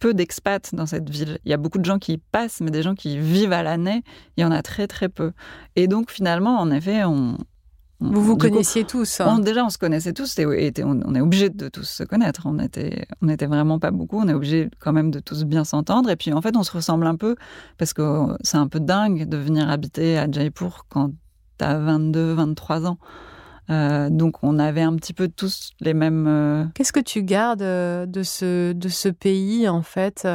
[0.00, 1.38] peu d'expats dans cette ville.
[1.44, 3.62] Il y a beaucoup de gens qui y passent, mais des gens qui vivent à
[3.62, 4.02] l'année,
[4.36, 5.32] il y en a très très peu.
[5.76, 7.36] Et donc finalement, en effet, on...
[8.00, 9.20] vous vous connaissiez tous.
[9.20, 9.38] Hein.
[9.38, 12.42] déjà, on se connaissait tous et, on, est obligé de tous se connaître.
[12.46, 14.18] On était, on était vraiment pas beaucoup.
[14.18, 16.10] On est obligé quand même de tous bien s'entendre.
[16.10, 17.36] Et puis en fait, on se ressemble un peu
[17.78, 21.12] parce que c'est un peu dingue de venir habiter à Jaipur quand
[21.58, 22.98] tu as 22, 23 ans.
[23.70, 26.26] Euh, donc on avait un petit peu tous les mêmes.
[26.26, 30.26] Euh, Qu'est-ce que tu gardes euh, de ce, de ce pays en fait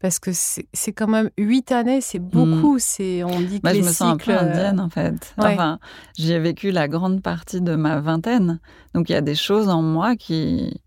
[0.00, 2.28] Parce que c'est quand même huit années, c'est hmm.
[2.28, 2.78] beaucoup.
[2.78, 5.34] C'est on dit que Moi, je me sens un peu indienne en fait.
[5.36, 5.78] Enfin,
[6.16, 8.60] j'y ai vécu la grande partie de ma vingtaine,
[8.94, 10.80] donc il y a des choses en moi qui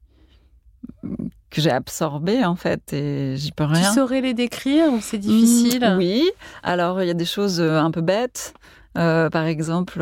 [1.49, 3.89] que j'ai absorbées en fait et j'y peux rien.
[3.89, 5.83] Tu saurais les décrire c'est difficile?
[5.83, 6.29] Hmm, Oui.
[6.63, 8.53] Alors il y a des choses un peu bêtes.
[8.93, 10.01] par exemple,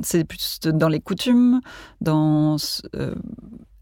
[0.00, 1.60] c'est plus dans les coutumes,
[2.00, 2.56] dans
[2.94, 3.14] euh,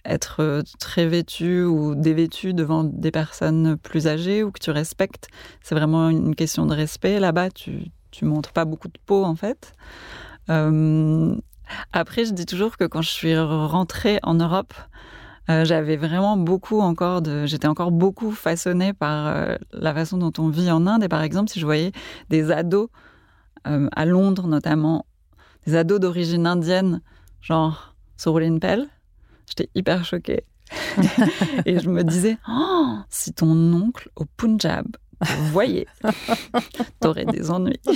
[0.05, 5.29] être très vêtu ou dévêtu devant des personnes plus âgées ou que tu respectes.
[5.62, 7.21] C'est vraiment une question de respect.
[7.21, 9.75] Là-bas, tu, tu montres pas beaucoup de peau, en fait.
[10.51, 11.37] Euh,
[11.93, 14.75] après, je dis toujours que quand je suis rentrée en Europe,
[15.51, 17.23] euh, j'avais vraiment beaucoup encore.
[17.45, 21.05] J'étais encore beaucoup façonnée par la façon dont on vit en Inde.
[21.05, 21.93] Et par exemple, si je voyais
[22.31, 22.88] des ados
[23.65, 25.07] à Londres notamment
[25.66, 27.01] des ados d'origine indienne,
[27.40, 28.88] genre se rouler une pelle.
[29.48, 30.44] J'étais hyper choquée.
[31.66, 34.87] et je me disais, oh, si ton oncle au Punjab
[35.20, 35.87] te voyait,
[37.01, 37.81] t'aurais des ennuis.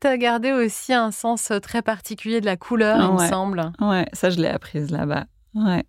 [0.00, 3.70] Tu as gardé aussi un sens très particulier de la couleur, il me semble.
[3.80, 5.26] Ouais, ça je l'ai apprise là-bas.
[5.54, 5.84] Ouais.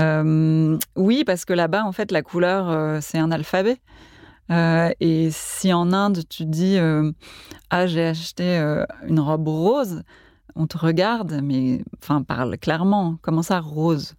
[0.00, 3.78] Euh, oui, parce que là-bas, en fait, la couleur, euh, c'est un alphabet.
[4.50, 7.10] Euh, et si en Inde, tu dis euh,
[7.70, 10.02] Ah, j'ai acheté euh, une robe rose,
[10.54, 13.18] on te regarde, mais enfin, parle clairement.
[13.22, 14.14] Comment ça, rose?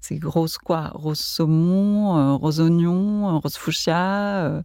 [0.00, 0.90] C'est rose quoi?
[0.94, 4.62] Rose saumon, rose oignon, rose fuchsia,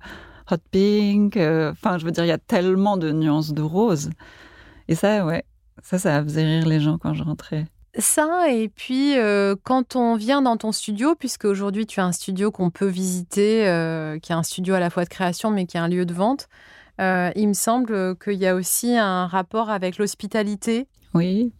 [0.52, 1.38] hot pink.
[1.38, 4.10] Enfin, je veux dire, il y a tellement de nuances de rose.
[4.90, 5.46] Et ça, ouais,
[5.84, 7.68] ça, ça faisait rire les gens quand je rentrais.
[7.98, 12.12] Ça, et puis euh, quand on vient dans ton studio, puisque aujourd'hui tu as un
[12.12, 15.66] studio qu'on peut visiter, euh, qui est un studio à la fois de création, mais
[15.66, 16.50] qui est un lieu de vente,
[17.02, 20.88] euh, il me semble qu'il y a aussi un rapport avec l'hospitalité.
[21.16, 21.52] Oui.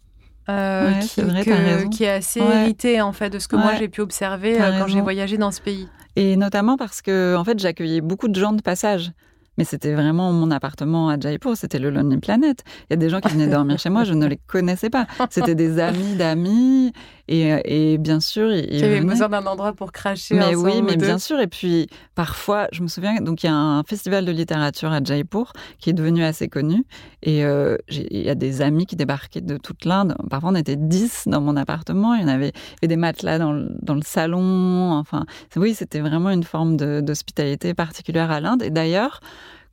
[0.46, 1.44] qui, vrai,
[1.90, 5.00] qui, est assez hérité en fait de ce que moi j'ai pu observer quand j'ai
[5.00, 5.88] voyagé dans ce pays.
[6.16, 9.12] Et notamment parce que en fait j'accueillais beaucoup de gens de passage.
[9.60, 12.64] Mais c'était vraiment mon appartement à Jaipur, c'était le Lonely Planet.
[12.88, 15.06] Il y a des gens qui venaient dormir chez moi, je ne les connaissais pas.
[15.28, 16.94] C'était des amis d'amis.
[17.28, 18.78] Et, bien sûr, ils.
[18.78, 20.34] Tu avais besoin d'un endroit pour cracher.
[20.34, 21.38] Mais oui, mais bien sûr.
[21.40, 25.02] Et puis, parfois, je me souviens, donc il y a un festival de littérature à
[25.02, 26.86] Jaipur qui est devenu assez connu.
[27.22, 30.16] Et euh, il y a des amis qui débarquaient de toute l'Inde.
[30.30, 32.14] Parfois, on était dix dans mon appartement.
[32.14, 34.92] Il y en avait, des matelas dans le, dans le salon.
[34.94, 38.62] Enfin, oui, c'était vraiment une forme d'hospitalité particulière à l'Inde.
[38.62, 39.20] Et d'ailleurs,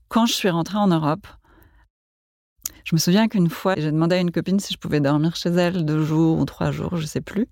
[0.10, 1.28] quand je suis rentrée en Europe,
[2.84, 5.50] je me souviens qu'une fois, j'ai demandé à une copine si je pouvais dormir chez
[5.50, 7.48] elle deux jours ou trois jours, je sais plus.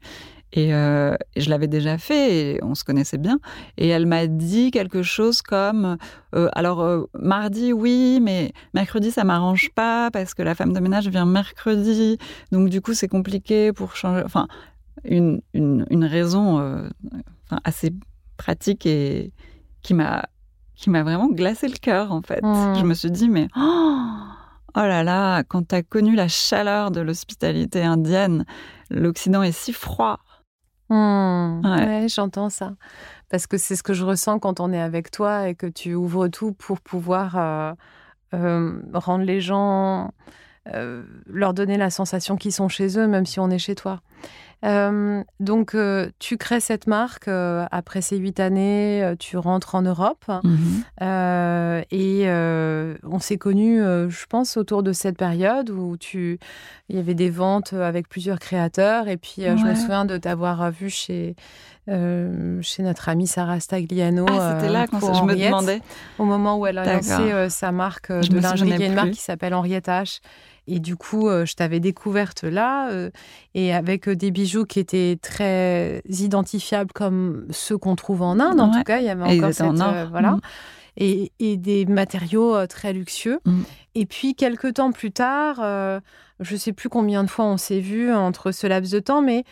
[0.53, 3.39] Et, euh, je l'avais déjà fait et on se connaissait bien.
[3.77, 5.97] Et elle m'a dit quelque chose comme
[6.33, 10.79] euh, Alors, euh, mardi, oui, mais mercredi, ça m'arrange pas parce que la femme de
[10.79, 12.17] ménage vient mercredi.
[12.53, 14.23] Donc, du coup, c'est compliqué pour changer.
[14.23, 14.47] Enfin,
[15.03, 16.89] une, une, raison
[17.65, 17.91] assez
[18.37, 19.33] pratique et
[19.81, 20.23] qui m'a
[20.75, 22.41] qui m'a vraiment glacé le cœur, en fait.
[22.41, 22.75] Mmh.
[22.79, 23.97] Je me suis dit, mais oh,
[24.75, 28.45] oh là là, quand tu as connu la chaleur de l'hospitalité indienne,
[28.89, 30.19] l'Occident est si froid.
[30.89, 31.61] Mmh.
[31.63, 32.73] Ouais, j'entends ça.
[33.29, 35.95] Parce que c'est ce que je ressens quand on est avec toi et que tu
[35.95, 37.73] ouvres tout pour pouvoir euh,
[38.33, 40.11] euh, rendre les gens,
[40.73, 44.01] euh, leur donner la sensation qu'ils sont chez eux, même si on est chez toi.
[44.63, 47.27] Euh, donc, euh, tu crées cette marque.
[47.27, 50.25] Euh, après ces huit années, tu rentres en Europe.
[50.43, 51.83] Mhm.
[51.91, 52.27] et
[53.03, 56.39] on s'est connus, je pense, autour de cette période où tu...
[56.89, 59.07] il y avait des ventes avec plusieurs créateurs.
[59.07, 61.35] Et puis, je me souviens de t'avoir vu chez
[61.87, 64.25] chez notre amie Sarah Stagliano.
[64.27, 65.81] Ah, c'était là quand je me demandais.
[66.17, 69.11] Au moment où elle a lancé sa marque de lingerie, il y a une marque
[69.11, 70.19] qui s'appelle Henriette H.
[70.67, 72.89] Et du coup, je t'avais découverte là,
[73.53, 78.59] et avec des bijoux qui étaient très identifiables comme ceux qu'on trouve en Inde.
[78.59, 80.31] En tout cas, il y avait encore cette, voilà.
[80.31, 80.41] Mmh
[80.97, 83.39] et, des matériaux euh, très luxueux.
[83.45, 83.61] Mm.
[83.95, 85.99] Et puis, quelques temps plus tard, euh,
[86.39, 89.21] je ne sais plus combien de fois on s'est vu entre ce laps de temps,
[89.21, 89.43] mais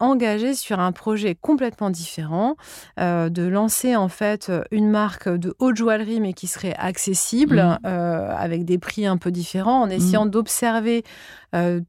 [0.00, 2.56] engagé sur un projet complètement différent,
[2.98, 7.86] euh, de lancer en fait une marque de haute joaillerie mais qui serait accessible, mm.
[7.86, 10.30] avec des prix un peu différents, en essayant mm.
[10.30, 11.04] d'observer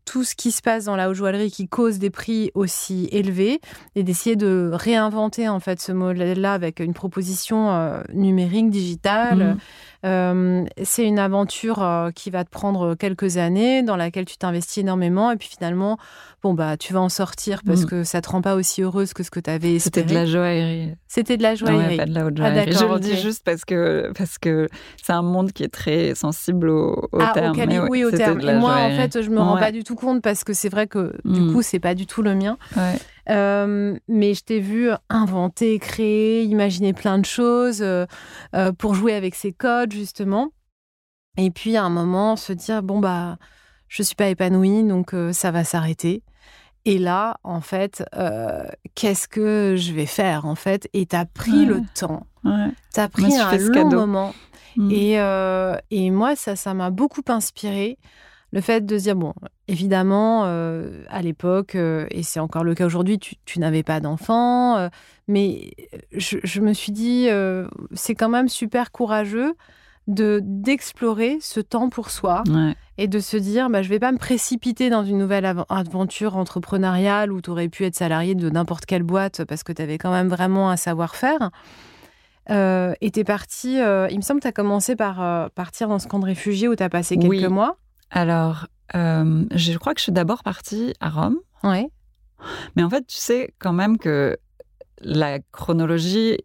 [0.04, 3.62] tout ce qui se passe dans la haute joaillerie qui cause des prix aussi élevés
[3.96, 9.56] et d'essayer de réinventer en fait ce modèle-là avec une proposition numérique, digitale.
[9.56, 9.58] Mmh.
[10.06, 14.80] Euh, c'est une aventure euh, qui va te prendre quelques années, dans laquelle tu t'investis
[14.80, 15.98] énormément, et puis finalement,
[16.42, 17.90] bon bah, tu vas en sortir parce mmh.
[17.90, 20.04] que ça te rend pas aussi heureuse que ce que tu avais espéré.
[20.04, 20.96] C'était de la joaillerie.
[21.08, 21.98] C'était de la joaillerie.
[21.98, 22.72] pas de la haute ah, joaillerie.
[22.74, 24.68] je le dis juste parce que parce que
[25.02, 27.88] c'est un monde qui est très sensible au, au ah, terme.
[27.90, 28.40] oui, au terme.
[28.42, 30.88] Et moi, en fait, je me rends pas du tout compte parce que c'est vrai
[30.88, 31.54] que du mmh.
[31.54, 32.58] coup, c'est pas du tout le mien.
[32.76, 32.98] Ouais.
[33.30, 38.06] Euh, mais je t'ai vu inventer, créer, imaginer plein de choses euh,
[38.56, 40.52] euh, pour jouer avec ces codes, justement.
[41.38, 43.38] Et puis, à un moment, se dire, bon, bah,
[43.88, 46.24] je suis pas épanouie, donc ça va s'arrêter.
[46.86, 48.04] Et là, en fait,
[48.96, 50.90] qu'est-ce que je vais faire, en fait?
[50.94, 52.28] Et tu as pris le temps.
[52.44, 54.36] Tu as pris un long moment.
[54.76, 54.92] Mm.
[54.92, 55.14] Et,
[55.92, 57.98] et moi, ça, ça m'a beaucoup inspiré
[58.54, 59.34] le fait de dire, bon,
[59.68, 64.78] évidemment, euh, à l'époque, euh, et c'est encore le cas aujourd'hui, tu, n'avais pas d'enfant,
[64.78, 64.90] euh,
[65.28, 65.72] mais
[66.12, 67.28] je, me suis dit,
[67.94, 69.56] c'est quand même super courageux
[70.08, 72.44] de d'explorer ce temps pour soi
[72.98, 77.32] et de se dire, bah, je vais pas me précipiter dans une nouvelle aventure entrepreneuriale
[77.32, 80.12] où tu aurais pu être salarié de n'importe quelle boîte parce que tu avais quand
[80.12, 81.52] même vraiment un savoir-faire.
[82.50, 86.08] et tu es parti, il me semble que tu as commencé par partir dans ce
[86.08, 87.78] camp de réfugiés où tu as passé quelques mois.
[88.14, 91.38] Alors, euh, je crois que je suis d'abord partie à Rome.
[91.64, 91.88] Oui.
[92.76, 94.38] Mais en fait, tu sais quand même que
[95.00, 96.38] la chronologie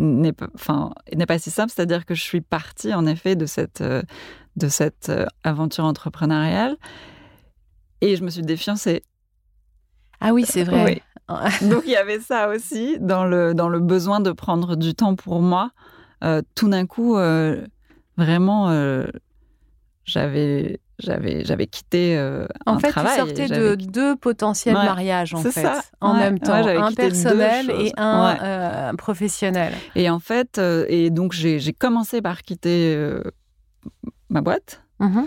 [0.00, 1.72] n'est pas, enfin, n'est pas si simple.
[1.74, 4.02] C'est-à-dire que je suis partie, en effet, de cette, euh,
[4.56, 6.76] de cette euh, aventure entrepreneuriale
[8.00, 9.02] et je me suis défiancée.
[10.20, 11.02] Ah oui, c'est vrai.
[11.62, 15.14] Donc il y avait ça aussi dans le, dans le besoin de prendre du temps
[15.14, 15.70] pour moi.
[16.54, 17.16] tout d'un coup,
[18.16, 19.06] vraiment,
[20.04, 23.20] j'avais j'avais j'avais quitté euh, en un fait, travail.
[23.20, 25.66] En fait, tu sortais de deux potentiels mariages en fait,
[26.00, 29.72] en même temps, un personnel et un euh, professionnel.
[29.94, 32.96] Et en fait, euh, et donc j'ai commencé par quitter
[34.28, 34.82] ma boîte.
[34.98, 35.22] Mmh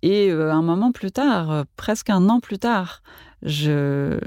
[0.00, 3.02] et un moment plus tard, presque un an plus tard,
[3.42, 4.18] je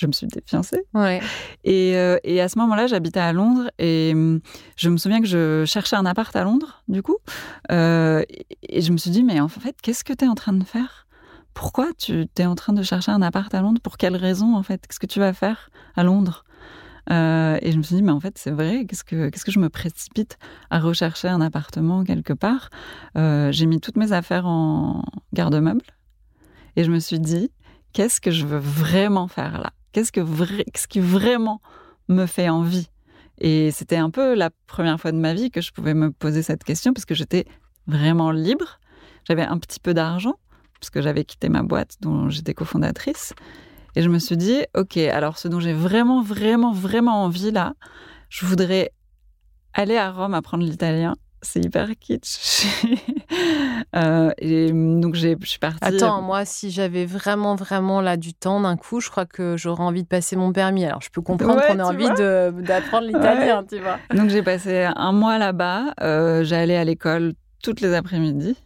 [0.00, 0.82] je me suis défiancée.
[0.94, 1.20] Ouais.
[1.64, 4.12] Et, euh, et, à ce moment-là, j'habitais à Londres et
[4.76, 7.18] je me souviens que je cherchais un appart à Londres, du coup.
[7.70, 8.22] Euh,
[8.62, 10.64] et je me suis dit, mais en fait, qu'est-ce que tu es en train de
[10.64, 11.06] faire?
[11.52, 13.80] Pourquoi tu es en train de chercher un appart à Londres?
[13.82, 14.86] Pour quelle raison, en fait?
[14.86, 16.44] Qu'est-ce que tu vas faire à Londres?
[17.10, 19.52] Euh, et je me suis dit, mais en fait, c'est vrai, qu'est-ce que, qu'est-ce que
[19.52, 20.38] je me précipite
[20.70, 22.70] à rechercher un appartement quelque part?
[23.14, 25.02] J'ai mis toutes mes affaires en
[25.34, 25.84] garde-meuble
[26.76, 27.50] et je me suis dit,
[27.92, 29.72] qu'est-ce que je veux vraiment faire là?
[29.92, 31.60] Qu'est-ce que ce qui vraiment
[32.08, 32.88] me fait envie?
[33.40, 36.42] Et c'était un peu la première fois de ma vie que je pouvais me poser
[36.42, 37.46] cette question parce que j'étais
[37.86, 38.78] vraiment libre.
[39.24, 40.34] J'avais un petit peu d'argent
[40.78, 43.32] parce que j'avais quitté ma boîte dont j'étais cofondatrice.
[43.96, 47.74] Et je me suis dit, OK, alors ce dont j'ai vraiment, vraiment, vraiment envie là,
[48.28, 48.92] je voudrais
[49.74, 52.66] aller à Rome apprendre l'italien c'est hyper kitsch.
[53.96, 55.78] euh, et donc je suis partie.
[55.82, 59.84] Attends, moi, si j'avais vraiment, vraiment là du temps d'un coup, je crois que j'aurais
[59.84, 60.84] envie de passer mon permis.
[60.84, 62.08] Alors, je peux comprendre qu'on ait envie
[62.62, 63.98] d'apprendre l'italien, tu vois.
[64.14, 65.94] Donc, j'ai passé un mois là-bas.
[66.00, 68.56] Euh, J'allais à l'école toutes les après-midi.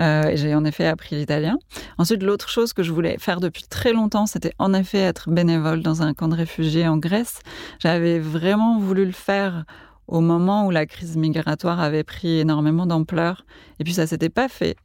[0.00, 1.56] Euh, et j'ai en effet appris l'italien.
[1.98, 5.82] Ensuite, l'autre chose que je voulais faire depuis très longtemps, c'était en effet être bénévole
[5.82, 7.40] dans un camp de réfugiés en Grèce.
[7.78, 9.64] J'avais vraiment voulu le faire
[10.06, 13.44] au moment où la crise migratoire avait pris énormément d'ampleur.
[13.78, 14.76] Et puis ça s'était pas fait,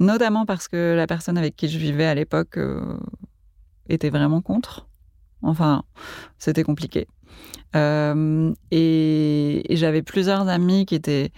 [0.00, 2.98] notamment parce que la personne avec qui je vivais à l'époque euh,
[3.88, 4.88] était vraiment contre.
[5.42, 5.84] Enfin,
[6.38, 7.06] c'était compliqué.
[7.74, 11.30] Euh, et, j'avais plusieurs amis qui étaient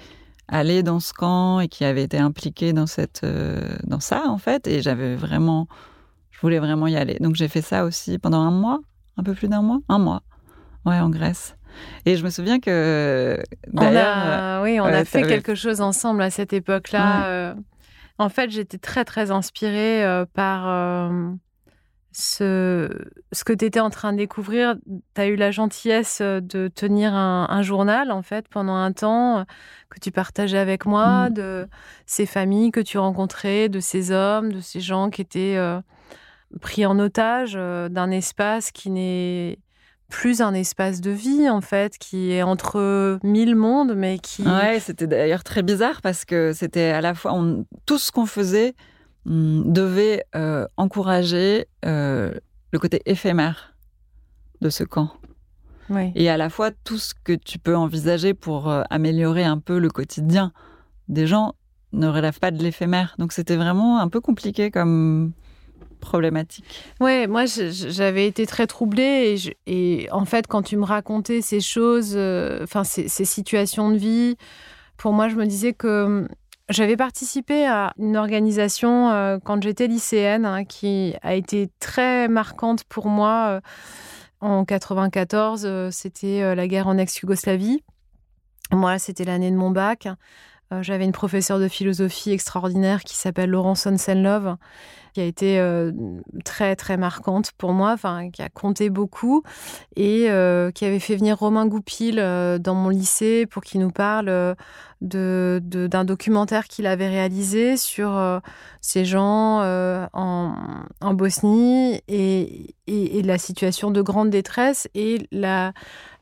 [0.47, 4.39] allés dans ce camp et qui avaient été impliqués dans cette, euh, dans ça en
[4.39, 4.67] fait.
[4.67, 5.67] Et j'avais vraiment,
[6.31, 7.17] je voulais vraiment y aller.
[7.21, 8.81] Donc j'ai fait ça aussi pendant un mois,
[9.17, 10.23] un peu plus d'un mois, un mois,
[10.87, 11.58] ouais, en Grèce.
[12.07, 16.53] Et je me souviens que d'ailleurs, oui, on a fait quelque chose ensemble à cette
[16.53, 17.27] époque-là.
[17.27, 17.55] Euh.
[18.19, 21.31] en fait, j'étais très très inspirée euh, par euh,
[22.13, 22.89] ce,
[23.33, 24.77] ce que tu étais en train de découvrir,
[25.15, 29.45] tu as eu la gentillesse de tenir un, journal, en fait, pendant un temps
[29.91, 31.35] que tu partageais avec moi, mmh.
[31.35, 31.69] de
[32.07, 35.59] ces familles que tu rencontrais, de ces hommes, de ces gens qui étaient
[36.61, 39.59] pris en otage d'un espace qui n'est
[40.11, 44.81] plus un espace de vie en fait qui est entre mille mondes mais qui ouais
[44.81, 47.39] c'était d'ailleurs très bizarre parce que c'était à la fois
[47.85, 48.75] tout ce qu'on faisait
[49.29, 52.33] devait euh, encourager euh,
[52.73, 53.77] le côté éphémère
[54.61, 55.11] de ce camp.
[56.15, 59.79] Et à la fois tout ce que tu peux envisager pour euh, améliorer un peu
[59.79, 60.53] le quotidien
[61.09, 61.55] des gens
[61.93, 63.15] ne relève pas de l'éphémère.
[63.19, 65.33] Donc c'était vraiment un peu compliqué comme
[65.99, 66.65] problématique.
[67.01, 69.37] Ouais, moi j'avais été très troublée
[69.67, 74.37] et, en fait quand tu me racontais ces choses, euh, enfin ces, situations de vie,
[74.97, 76.29] pour moi je me disais que hum,
[76.69, 82.85] j'avais participé à une organisation euh, quand j'étais lycéenne hein, qui a été très marquante
[82.85, 83.49] pour moi.
[83.49, 83.61] Euh,
[84.41, 87.83] en 94, c'était la guerre en ex-Yougoslavie.
[88.71, 90.07] Moi, c'était l'année de mon bac.
[90.83, 94.57] J'avais une professeure de philosophie extraordinaire qui s'appelle Laurence Sonsenlove
[95.13, 95.91] qui a été euh,
[96.45, 97.97] très très marquante pour moi,
[98.33, 99.43] qui a compté beaucoup
[99.97, 103.91] et euh, qui avait fait venir Romain Goupil euh, dans mon lycée pour qu'il nous
[103.91, 104.55] parle
[105.01, 108.41] de, d'un documentaire qu'il avait réalisé sur
[108.81, 109.61] ces gens
[110.13, 115.73] en, Bosnie et, et, la situation de grande détresse et la,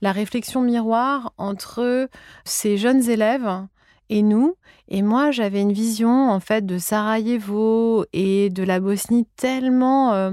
[0.00, 2.08] la réflexion miroir entre
[2.44, 3.66] ces jeunes élèves
[4.10, 4.56] et nous.
[4.88, 10.30] Et moi, j'avais une vision en fait de Sarajevo et de la Bosnie tellement euh,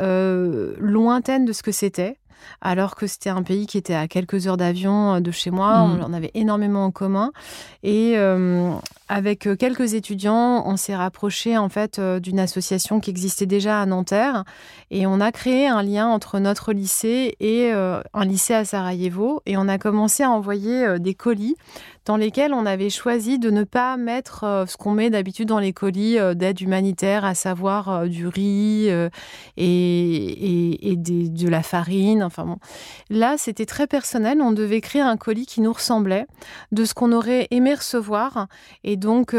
[0.00, 2.16] euh, lointaine de ce que c'était
[2.62, 5.84] alors que c'était un pays qui était à quelques heures d'avion euh, de chez moi.
[5.84, 6.00] Mmh.
[6.00, 7.32] On en avait énormément en commun.
[7.82, 8.72] Et euh,
[9.08, 14.44] avec quelques étudiants, on s'est rapproché en fait d'une association qui existait déjà à Nanterre
[14.90, 19.56] et on a créé un lien entre notre lycée et un lycée à Sarajevo et
[19.56, 21.56] on a commencé à envoyer des colis
[22.06, 25.72] dans lesquels on avait choisi de ne pas mettre ce qu'on met d'habitude dans les
[25.72, 28.90] colis d'aide humanitaire, à savoir du riz
[29.56, 32.56] et, de la farine, Enfin bon.
[33.10, 34.40] Là, c'était très personnel.
[34.40, 36.26] On devait créer un colis qui nous ressemblait,
[36.72, 38.48] de ce qu'on aurait aimé recevoir.
[38.84, 39.34] Et donc,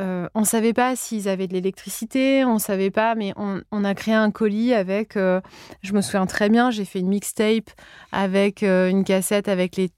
[0.00, 3.84] euh, on ne savait pas s'ils avaient de l'électricité, on ne savait pas, mais on,
[3.84, 5.40] a créé un colis avec, euh,
[5.82, 7.70] je me souviens très bien, j'ai fait une mixtape
[8.12, 9.90] avec euh, une cassette avec les,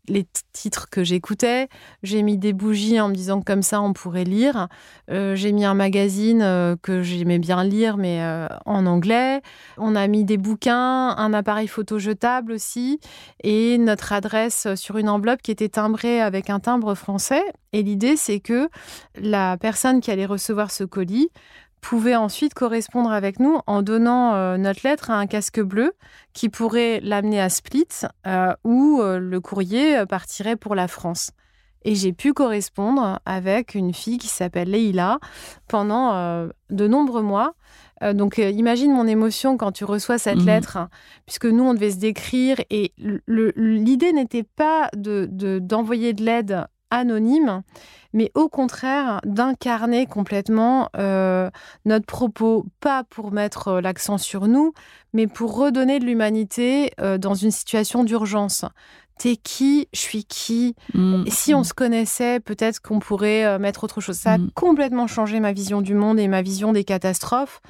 [0.52, 1.68] titres que j'écoutais.
[2.04, 4.68] J'ai mis des bougies en me disant que comme ça on pourrait lire.
[5.08, 6.38] j'ai mis un magazine
[6.80, 8.24] que j'aimais bien lire, mais
[8.64, 9.42] en anglais.
[9.78, 13.00] On a mis des bouquins, un appareil photo jetable aussi,
[13.42, 17.42] et notre adresse sur une enveloppe qui était timbrée avec un timbre français.
[17.72, 18.68] Et l'idée, c'est que
[19.16, 21.30] la personne qui allait recevoir ce colis
[21.84, 25.92] pouvait ensuite correspondre avec nous en donnant euh, notre lettre à un casque bleu
[26.32, 27.88] qui pourrait l'amener à Split
[28.26, 31.32] euh, où euh, le courrier partirait pour la France.
[31.82, 35.18] Et j'ai pu correspondre avec une fille qui s'appelle Leila
[35.68, 37.52] pendant de nombreux mois.
[38.14, 40.78] donc imagine mon émotion quand tu reçois cette mmh lettre,
[41.26, 42.94] puisque nous, on devait se décrire et
[43.26, 47.62] l'idée n'était pas d'envoyer de, de l'aide anonyme,
[48.14, 51.50] mais au contraire d'incarner complètement euh,
[51.84, 54.72] notre propos, pas pour mettre euh, l'accent sur nous,
[55.12, 58.64] mais pour redonner de l'humanité euh, dans une situation d'urgence.
[59.18, 59.88] T'es qui?
[59.92, 60.74] Je suis qui?
[60.94, 61.24] Mmh.
[61.28, 64.16] Si on se connaissait, peut-être qu'on pourrait mettre autre chose.
[64.16, 64.50] Ça a mmh.
[64.54, 67.60] complètement changé ma vision du monde et ma vision des catastrophes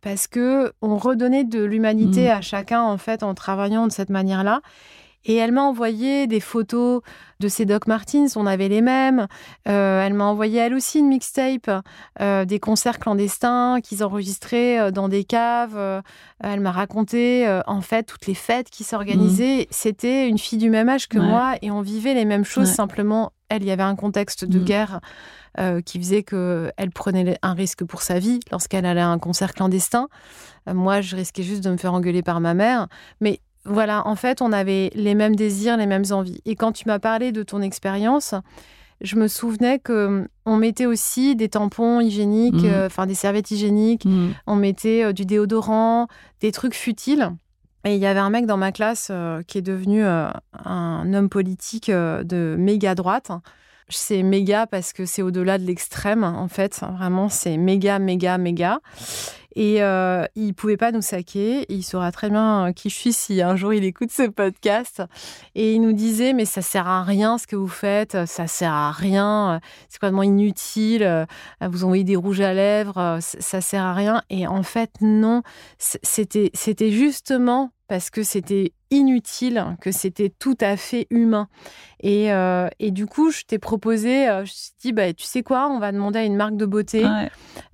[0.00, 2.30] parce que on redonnait de l'humanité mmh.
[2.30, 4.62] à chacun en fait en travaillant de cette manière-là.
[5.24, 7.00] Et elle m'a envoyé des photos
[7.40, 9.26] de ses Doc Martins, on avait les mêmes.
[9.68, 11.70] Euh, elle m'a envoyé elle aussi une mixtape,
[12.20, 16.02] euh, des concerts clandestins qu'ils enregistraient euh, dans des caves.
[16.40, 19.62] elle m'a raconté en fait toutes les fêtes qui s'organisaient.
[19.62, 19.66] Mmh.
[19.70, 22.70] C'était une fille du même âge que moi et on vivait les mêmes choses.
[22.70, 24.64] Simplement, elle, il y avait un contexte de mmh.
[24.64, 25.00] guerre.
[25.86, 30.08] qui faisait qu'elle prenait un risque pour sa vie lorsqu'elle allait à un concert clandestin.
[30.66, 32.88] moi, je risquais juste de me faire engueuler par ma mère.
[33.20, 36.40] Mais voilà, en fait, on avait les mêmes désirs, les mêmes envies.
[36.44, 38.34] Et quand tu m'as parlé de ton expérience,
[39.00, 42.66] je me souvenais que hum, on mettait aussi des tampons hygiéniques, mmh.
[42.66, 44.28] euh, enfin des serviettes hygiéniques, mmh.
[44.46, 46.08] on mettait euh, du déodorant,
[46.40, 47.30] des trucs futiles.
[47.84, 51.28] Et il y avait un mec dans ma classe euh, qui est devenu un homme
[51.28, 53.30] politique de méga droite.
[53.90, 56.80] C'est méga parce que c'est au-delà de l'extrême, en fait.
[56.96, 58.80] Vraiment, c'est méga, méga, méga.
[59.54, 61.66] Et euh, il pouvait pas nous saquer.
[61.68, 65.02] Il saura très bien qui je suis si un jour il écoute ce podcast.
[65.54, 68.72] Et il nous disait mais ça sert à rien ce que vous faites, ça sert
[68.72, 71.26] à rien, c'est complètement inutile.
[71.60, 74.22] Vous envoyez des rouges à lèvres, ça sert à rien.
[74.30, 75.42] Et en fait non,
[75.78, 81.48] c'était justement parce que c'était inutile, que c'était tout à fait humain.
[82.00, 85.24] Et, euh, et du coup, je t'ai proposé, euh, je me suis dit, bah, tu
[85.24, 87.04] sais quoi, on va demander à une marque de beauté.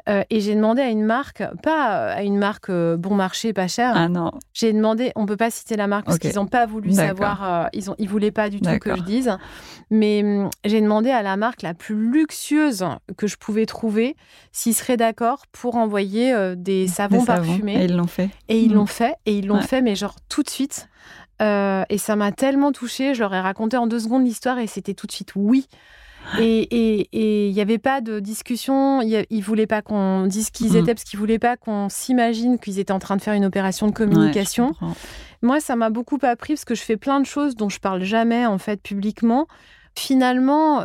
[0.08, 3.92] Euh, et j'ai demandé à une marque, pas à une marque bon marché, pas cher.
[3.94, 4.30] Ah non.
[4.54, 7.90] J'ai demandé, on peut pas citer la marque parce qu'ils n'ont pas voulu savoir, ils
[7.90, 9.36] ont, ils voulaient pas du tout que je dise.
[9.90, 12.84] Mais hum, j'ai demandé à la marque la plus luxueuse
[13.16, 14.16] que je pouvais trouver
[14.52, 17.82] s'ils seraient d'accord pour envoyer des savons parfumés.
[17.82, 18.30] Et ils l'ont fait.
[18.48, 18.88] Et ils l'ont mmh.
[18.88, 19.14] fait.
[19.26, 20.88] Et ils l'ont fait, mais genre tout de suite.
[21.40, 23.14] Euh, et ça m'a tellement touchée.
[23.14, 25.66] Je leur ai raconté en deux secondes l'histoire et c'était tout de suite oui.
[26.38, 29.00] Et il n'y avait pas de discussion.
[29.02, 30.76] Ils ne voulaient pas qu'on dise qui ils mm.
[30.76, 33.44] étaient parce qu'ils ne voulaient pas qu'on s'imagine qu'ils étaient en train de faire une
[33.44, 34.74] opération de communication.
[35.42, 38.02] Moi, ça m'a beaucoup appris parce que je fais plein de choses dont je parle
[38.02, 39.46] jamais en fait publiquement.
[39.96, 40.84] Finalement,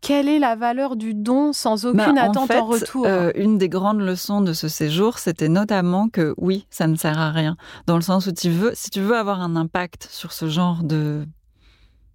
[0.00, 3.06] quelle est la valeur du don sans bah, aucune attente en, retour?
[3.06, 7.18] euh, Une des grandes leçons de ce séjour, c'était notamment que oui, ça ne sert
[7.18, 7.56] à rien.
[7.86, 10.82] Dans le sens où tu veux, si tu veux avoir un impact sur ce genre
[10.82, 11.26] de,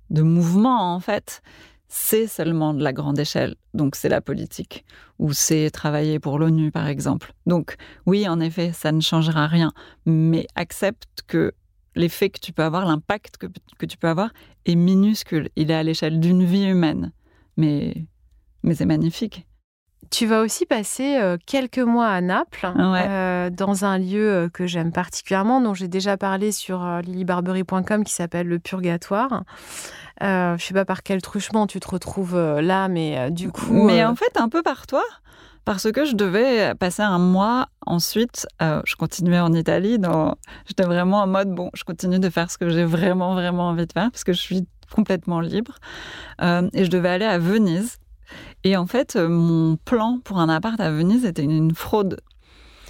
[0.09, 1.41] de mouvement, en fait,
[1.87, 3.55] c'est seulement de la grande échelle.
[3.73, 4.83] Donc c'est la politique,
[5.19, 7.33] ou c'est travailler pour l'ONU, par exemple.
[7.45, 7.75] Donc
[8.05, 9.71] oui, en effet, ça ne changera rien.
[10.05, 11.53] Mais accepte que
[11.95, 13.47] l'effet que tu peux avoir, l'impact que,
[13.77, 14.31] que tu peux avoir,
[14.65, 15.49] est minuscule.
[15.55, 17.11] Il est à l'échelle d'une vie humaine
[17.57, 18.05] mais,
[18.63, 19.47] mais c'est magnifique.
[20.09, 24.65] Tu vas aussi passer euh, quelques mois à Naples, euh, dans un lieu euh, que
[24.65, 29.43] j'aime particulièrement, dont j'ai déjà parlé sur lilybarbery.com, qui s'appelle le Purgatoire.
[30.21, 33.85] je ne sais pas par quel truchement tu te retrouves là, mais du coup.
[33.85, 35.03] Mais en fait, un peu par toi,
[35.65, 38.47] parce que je devais passer un mois ensuite.
[38.61, 39.97] je continuais en Italie,
[40.67, 43.87] j'étais vraiment en mode bon, je continue de faire ce que j'ai vraiment, vraiment envie
[43.87, 45.75] de faire, parce que je suis complètement libre.
[46.41, 47.97] Euh, et je devais aller à Venise.
[48.63, 52.19] Et en fait, euh, mon plan pour un appart à Venise était une, fraude.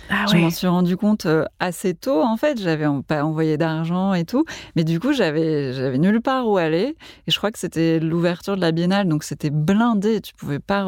[0.09, 2.23] Ah je m'en suis rendu compte euh, assez tôt.
[2.23, 4.45] En fait, j'avais pas envoyé d'argent et tout,
[4.77, 6.95] mais du coup, j'avais j'avais nulle part où aller.
[7.27, 10.21] Et je crois que c'était l'ouverture de la Biennale, donc c'était blindé.
[10.21, 10.85] Tu pouvais pas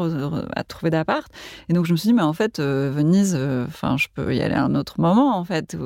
[0.66, 1.30] trouver d'appart.
[1.68, 3.38] Et donc je me suis dit, mais en fait, Venise,
[3.68, 5.36] enfin, je peux y aller à un autre moment.
[5.36, 5.76] En fait,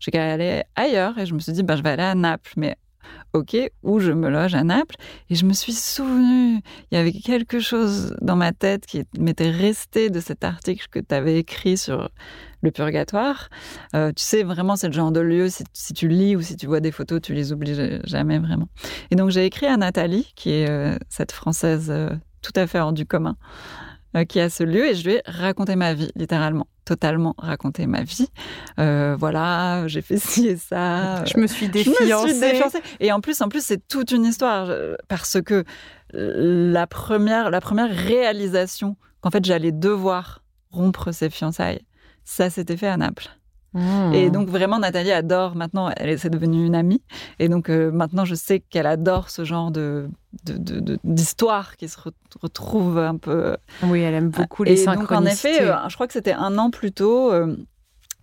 [0.00, 1.16] j'ai qu'à aller ailleurs.
[1.16, 2.76] Et je me suis dit, bah, je vais aller à Naples, mais
[3.32, 4.96] ok, où je me loge à Naples.
[5.28, 9.50] Et je me suis souvenu, il y avait quelque chose dans ma tête qui m'était
[9.50, 12.10] resté de cet article que tu avais écrit sur
[12.62, 13.48] le purgatoire.
[13.94, 16.66] Euh, tu sais, vraiment, c'est le genre de lieu, si, tu lis ou si tu
[16.66, 18.68] vois des photos, tu les oublies jamais vraiment.
[19.10, 22.10] Et donc, j'ai écrit à Nathalie, qui est euh, cette Française euh,
[22.42, 23.36] tout à fait hors du commun,
[24.28, 28.02] qui a ce lieu, et je lui ai raconté ma vie, littéralement totalement raconter ma
[28.02, 28.28] vie.
[28.80, 31.24] Euh, voilà, j'ai fait ci et ça.
[31.24, 32.82] Je me suis défiancée.
[32.98, 34.68] Et en plus, en plus, c'est toute une histoire
[35.06, 35.64] parce que
[36.12, 41.82] la première, la première réalisation qu'en fait j'allais devoir rompre ses fiançailles,
[42.24, 43.28] ça s'était fait à Naples.
[43.72, 44.14] Mmh.
[44.14, 47.02] Et donc vraiment, Nathalie adore, maintenant, elle est devenue une amie.
[47.38, 50.08] Et donc euh, maintenant, je sais qu'elle adore ce genre de,
[51.04, 51.96] d'histoire qui se
[52.40, 53.56] retrouve un peu...
[53.84, 56.58] Oui, elle aime beaucoup les Et donc en effet, euh, je crois que c'était un
[56.58, 57.32] an plus tôt...
[57.32, 57.56] Euh,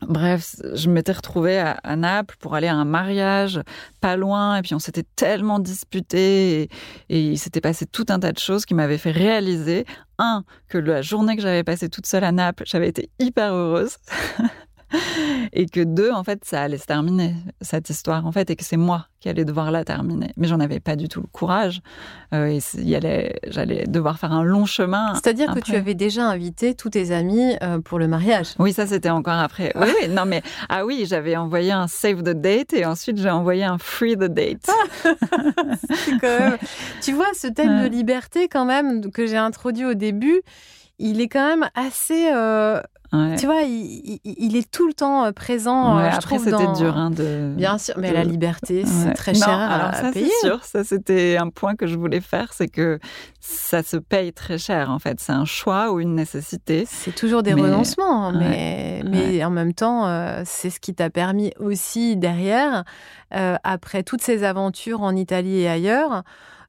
[0.01, 3.61] bref, je m'étais retrouvée à, Naples pour aller à un mariage,
[3.99, 6.69] pas loin, et puis on s'était tellement disputé, et,
[7.09, 9.85] et il s'était passé tout un tas de choses qui m'avaient fait réaliser,
[10.19, 13.97] un, que la journée que j'avais passée toute seule à Naples, j'avais été hyper heureuse.
[15.53, 18.63] et que deux, en fait, ça allait se terminer, cette histoire, en fait, et que
[18.63, 20.31] c'est moi qui allais devoir la terminer.
[20.37, 21.81] Mais j'en avais pas du tout le courage.
[22.33, 22.59] Euh, et
[23.47, 25.15] j'allais devoir faire un long chemin.
[25.15, 28.49] C'est-à-dire que tu avais déjà invité tous tes amis euh, pour le mariage.
[28.59, 29.71] Oui, ça, c'était encore après.
[29.75, 33.29] Oui, oui, non, mais, ah oui, j'avais envoyé un save the date et ensuite j'ai
[33.29, 34.69] envoyé un free the date.
[36.21, 36.57] quand même...
[37.01, 40.41] tu vois, ce thème de liberté, quand même, que j'ai introduit au début,
[40.99, 42.81] il est quand même assez euh,
[43.11, 45.97] tu vois, il, est tout le temps euh, présent.
[45.97, 46.97] Euh, je après, c'était dur.
[46.97, 50.29] Hein, de, Bien sûr, mais la liberté, c'est très cher à, ça, payer.
[50.41, 52.99] C'est sûr, ça c'était un point que je voulais faire, c'est que
[53.39, 55.19] ça se paye très cher en fait.
[55.19, 56.85] C'est un choix ou une nécessité.
[56.87, 61.51] C'est toujours des renoncements, mais, mais en même temps, euh, c'est ce qui t'a permis
[61.59, 62.83] aussi derrière,
[63.31, 66.23] après toutes ces aventures en Italie et ailleurs,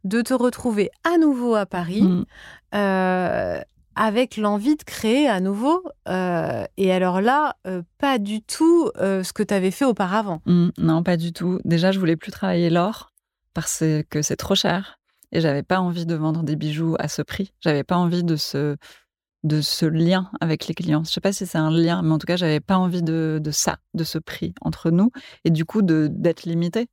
[0.05, 2.03] de te retrouver à nouveau à Paris.
[2.03, 2.25] Mm
[3.99, 5.83] avec l'envie de créer à nouveau.
[6.09, 10.41] Euh, et alors là, euh, pas du tout euh, ce que tu avais fait auparavant.
[10.47, 11.59] Mmh, non, pas du tout.
[11.65, 13.11] Déjà, je voulais plus travailler l'or
[13.55, 15.01] parce que c'est trop cher.
[15.33, 17.53] Et j'avais pas envie de vendre des bijoux à ce prix.
[17.61, 18.77] J'avais pas envie de ce,
[19.43, 21.03] de ce lien avec les clients.
[21.05, 23.41] Je sais pas si c'est un lien, mais en tout cas, j'avais pas envie de,
[23.43, 25.11] de, ça, de ce prix entre nous,
[25.45, 26.87] et du coup d'être limité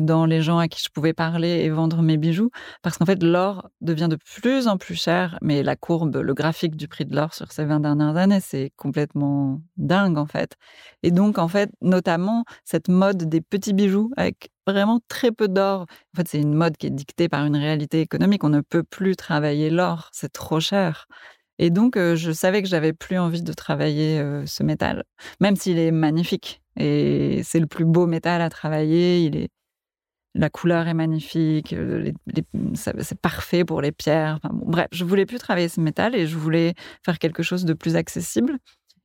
[0.00, 2.50] dans les gens à qui je pouvais parler et vendre mes bijoux,
[2.82, 6.76] parce qu'en fait, l'or devient de plus en plus cher, mais la courbe, le graphique
[6.76, 10.56] du prix de l'or sur ces 20 dernières années, c'est complètement dingue, en fait.
[11.02, 15.82] Et donc, en fait, notamment, cette mode des petits bijoux avec vraiment très peu d'or.
[15.82, 18.44] En fait, c'est une mode qui est dictée par une réalité économique.
[18.44, 21.06] On ne peut plus travailler l'or, c'est trop cher.
[21.58, 25.04] Et donc, euh, je savais que j'avais plus envie de travailler euh, ce métal,
[25.40, 26.62] même s'il est magnifique.
[26.76, 29.24] Et c'est le plus beau métal à travailler.
[29.24, 29.50] Il est,
[30.34, 32.12] la couleur est magnifique, euh,
[32.74, 34.38] c'est parfait pour les pierres.
[34.52, 36.74] Bref, je voulais plus travailler ce métal et je voulais
[37.04, 38.58] faire quelque chose de plus accessible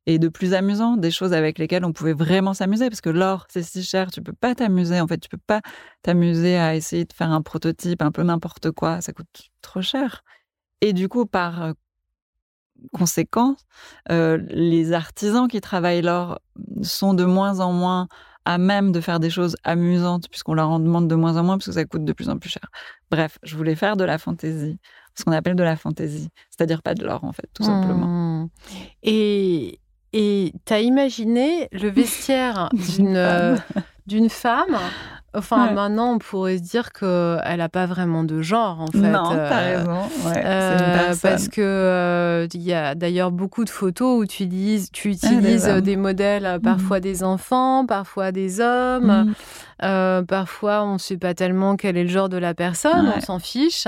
[0.05, 2.89] et de plus amusant, des choses avec lesquelles on pouvait vraiment s'amuser.
[2.89, 5.01] Parce que l'or, c'est si cher, tu peux pas t'amuser.
[5.01, 5.61] En fait, tu peux pas
[6.03, 9.01] t'amuser à essayer de faire un prototype un peu n'importe quoi.
[9.01, 10.23] Ça coûte trop cher.
[10.81, 11.73] Et du coup, par euh,
[12.93, 13.55] conséquent,
[14.11, 16.39] euh, les artisans qui travaillent l'or
[16.83, 18.07] sont de moins en moins
[18.45, 21.57] à même de faire des choses amusantes puisqu'on leur en demande de moins en moins
[21.57, 22.67] parce que ça coûte de plus en plus cher.
[23.11, 24.77] Bref, je voulais faire de la fantaisie,
[25.15, 28.07] ce qu'on appelle de la fantaisie, c'est-à-dire pas de l'or en fait, tout simplement.
[28.07, 28.49] Mmh.
[29.03, 29.79] Et
[30.13, 33.57] et tu as imaginé le vestiaire d'une euh,
[34.07, 34.77] d'une femme
[35.35, 38.97] Enfin, maintenant, on pourrait se dire qu'elle n'a pas vraiment de genre, en fait.
[38.97, 40.01] Non, t'as euh, raison.
[40.35, 45.65] Euh, parce que il y a d'ailleurs beaucoup de photos où tu utilises, tu utilises
[45.65, 47.01] des modèles, parfois mmh.
[47.01, 49.33] des enfants, parfois des hommes.
[49.81, 50.25] Mmh.
[50.25, 53.39] parfois, on ne sait pas tellement quel est le genre de la personne, on s'en
[53.39, 53.87] fiche,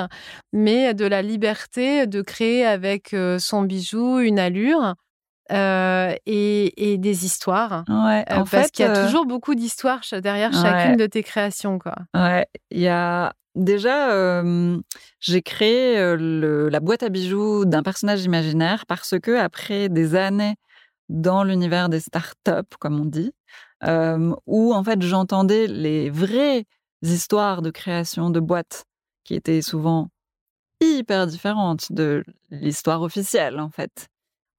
[0.54, 4.96] mais de la liberté de créer avec son bijou une allure
[5.52, 7.84] euh, et, des histoires.
[7.88, 11.80] Ouais, euh, parce qu'il y a euh, toujours beaucoup d'histoires derrière chacune de tes créations.
[11.80, 11.96] Quoi.
[12.14, 13.34] Ouais, il y a.
[13.56, 14.44] Déjà,
[15.20, 20.56] j'ai créé la boîte à bijoux d'un personnage imaginaire parce que, après des années
[21.10, 23.32] dans l'univers des startups, comme on dit,
[24.46, 26.66] où en fait j'entendais les vraies
[27.02, 28.86] histoires de création de boîtes
[29.24, 30.10] qui étaient souvent
[30.80, 34.08] hyper différentes de l'histoire officielle, en fait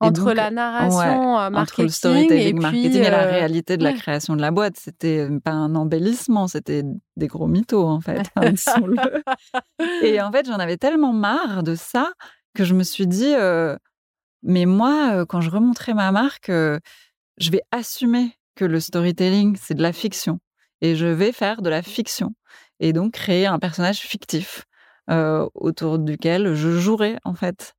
[0.01, 3.92] entre la narration marketing entre le storytelling et marketing et la euh, réalité de la
[3.92, 6.82] création de la boîte, c'était euh, pas un embellissement, c'était
[7.16, 8.22] des gros mythos en fait.
[8.36, 8.55] Hein,
[10.03, 12.12] et en fait, j'en avais tellement marre de ça
[12.55, 13.76] que je me suis dit, euh,
[14.42, 19.82] mais moi, quand je remonterai ma marque, je vais assumer que le storytelling c'est de
[19.82, 20.38] la fiction
[20.80, 22.34] et je vais faire de la fiction
[22.80, 24.64] et donc créer un personnage fictif
[25.55, 27.74] autour duquel je jouerai en fait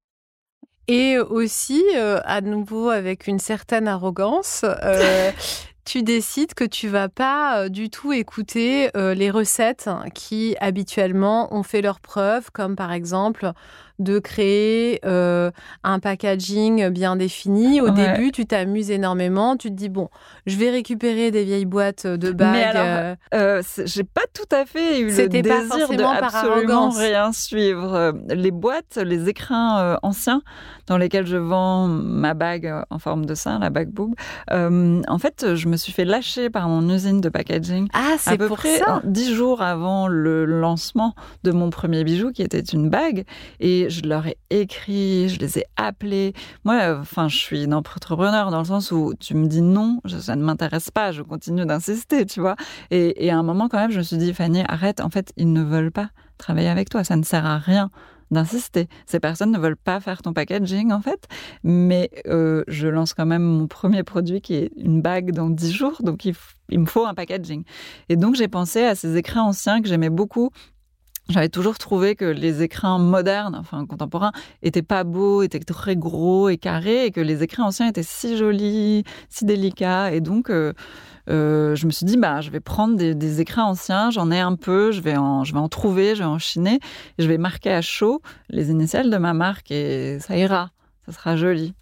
[0.90, 5.32] et aussi, euh, à nouveau avec une certaine arrogance, euh,
[5.86, 11.62] tu décides que tu vas pas euh, du tout écouter les recettes qui habituellement ont
[11.62, 13.52] fait leurs preuves, comme par exemple
[14.00, 15.52] de créer euh,
[15.84, 17.82] un packaging bien défini.
[17.82, 19.58] Au début, tu t'amuses énormément.
[19.58, 20.10] Tu te dis, bon,
[20.45, 22.52] je vais récupérer des vieilles boîtes de bagues.
[22.54, 27.32] Mais alors, euh, euh, j'ai pas tout à fait eu le désir de absolument rien
[27.32, 28.14] suivre.
[28.30, 30.41] Les boîtes, les écrins anciens
[30.88, 34.16] dans lesquels je vends ma bague en forme de sein, la bague boob,
[34.50, 37.88] en fait, je me suis fait lâcher par mon usine de packaging.
[37.93, 39.02] Ah, c'est pour près ça.
[39.04, 43.26] Dix jours avant le lancement de mon premier bijou, qui était une bague,
[43.60, 46.34] et je leur ai écrit, je les ai appelés.
[46.64, 50.36] Moi, enfin, je suis une entrepreneur dans le sens où tu me dis non, ça
[50.36, 52.56] ne m'intéresse pas, je continue d'insister, tu vois.
[52.92, 55.52] Et, à un moment, quand même, je me suis dit, Fanny, arrête, en fait, ils
[55.52, 57.90] ne veulent pas travailler avec toi, ça ne sert à rien
[58.32, 58.88] d'insister.
[59.08, 61.28] Ces personnes ne veulent pas faire ton packaging, en fait,
[61.64, 65.72] mais euh, je lance quand même mon premier produit qui est une bague dans 10
[65.72, 66.36] jours, donc il,
[66.70, 67.64] il me faut un packaging.
[68.08, 70.52] Et donc, j'ai pensé à ces écrins anciens que j'aimais beaucoup
[71.30, 74.32] j'avais toujours trouvé que les écrins modernes, enfin contemporains,
[74.63, 78.36] étaient pas beaux, étaient très gros et carrés, et que les écrins anciens étaient si
[78.36, 80.11] jolis, si délicats.
[80.11, 80.73] Et donc, euh,
[81.30, 84.55] euh, je me suis dit, bah, je vais prendre des, écrins anciens, j'en ai un
[84.55, 86.80] peu, je vais, en, je vais en trouver, je vais en chiner,
[87.17, 90.71] et je vais marquer à chaud les initiales de ma marque, et ça ira,
[91.05, 91.75] ça sera joli.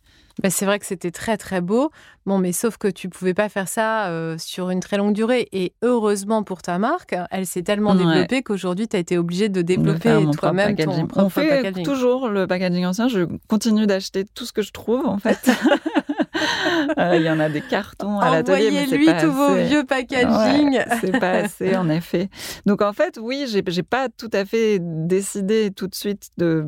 [0.44, 1.92] Bah, c'est vrai que c'était très très beau.
[2.26, 5.48] Bon, mais sauf que tu pouvais pas faire ça euh, sur une très longue durée.
[5.52, 9.62] Et heureusement pour ta marque, elle s'est tellement développée qu'aujourd'hui, tu as été obligé de
[9.62, 13.08] développer toi-même ton propre On fait toujours le packaging ancien.
[13.08, 15.50] Je continue d'acheter tout ce que je trouve, en fait.
[16.98, 19.84] Euh, il y en a des cartons à l'atelier, mais c'est lui tous vos vieux
[19.84, 20.80] packaging.
[21.02, 22.30] c'est pas assez, en effet.
[22.66, 26.66] Donc en fait, oui, j'ai, pas tout à fait décidé tout de suite de,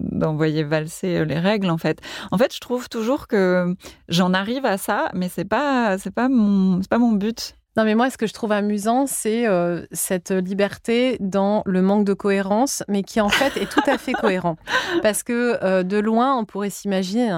[0.00, 1.70] d'envoyer valser euh, les règles.
[1.70, 2.00] En fait,
[2.30, 3.74] en fait, je trouve toujours que
[4.08, 7.54] j'en arrive à ça, mais c'est pas, c'est pas mon, c'est pas mon but.
[7.76, 12.04] Non, mais moi, ce que je trouve amusant, c'est euh, cette liberté dans le manque
[12.04, 14.56] de cohérence, mais qui en fait est tout à fait cohérent.
[15.02, 17.30] Parce que euh, de loin, on pourrait s'imaginer.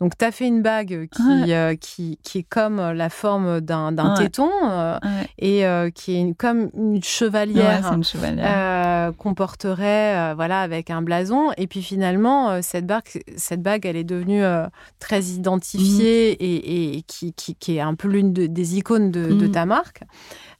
[0.00, 4.14] Donc, tu as fait une bague qui, euh, qui, qui, est comme la forme d'un
[4.14, 4.50] téton
[5.38, 7.90] et qui est comme une chevalière,
[9.18, 11.50] qu'on porterait voilà, avec un blason.
[11.58, 13.02] Et puis finalement, cette bague,
[13.36, 14.42] cette bague elle est devenue
[14.98, 16.44] très identifiée mmh.
[16.44, 20.02] et, et qui, qui, qui, est un peu l'une des icônes de, de ta marque.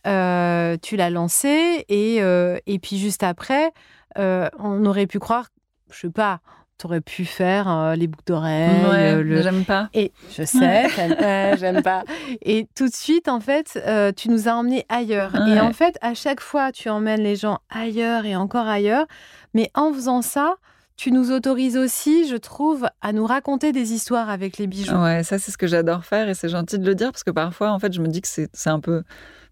[0.07, 3.73] Euh, tu l'as lancé et, euh, et puis juste après,
[4.19, 5.49] euh, on aurait pu croire,
[5.91, 6.41] je sais pas,
[6.79, 8.87] tu aurais pu faire les boucles d'oreilles.
[8.91, 9.91] Ouais, J'aime pas.
[9.93, 10.89] Et je sais,
[11.59, 12.05] j'aime pas.
[12.41, 13.79] Et tout de suite, en fait,
[14.17, 15.35] tu nous as emmenés ailleurs.
[15.47, 19.05] Et en fait, à chaque fois, tu emmènes les gens ailleurs et encore ailleurs.
[19.53, 20.57] Mais en faisant ça,
[21.01, 24.95] tu nous autorises aussi, je trouve, à nous raconter des histoires avec les bijoux.
[24.95, 27.31] Ouais, ça c'est ce que j'adore faire et c'est gentil de le dire parce que
[27.31, 29.03] parfois, en fait, je me dis que c'est un peu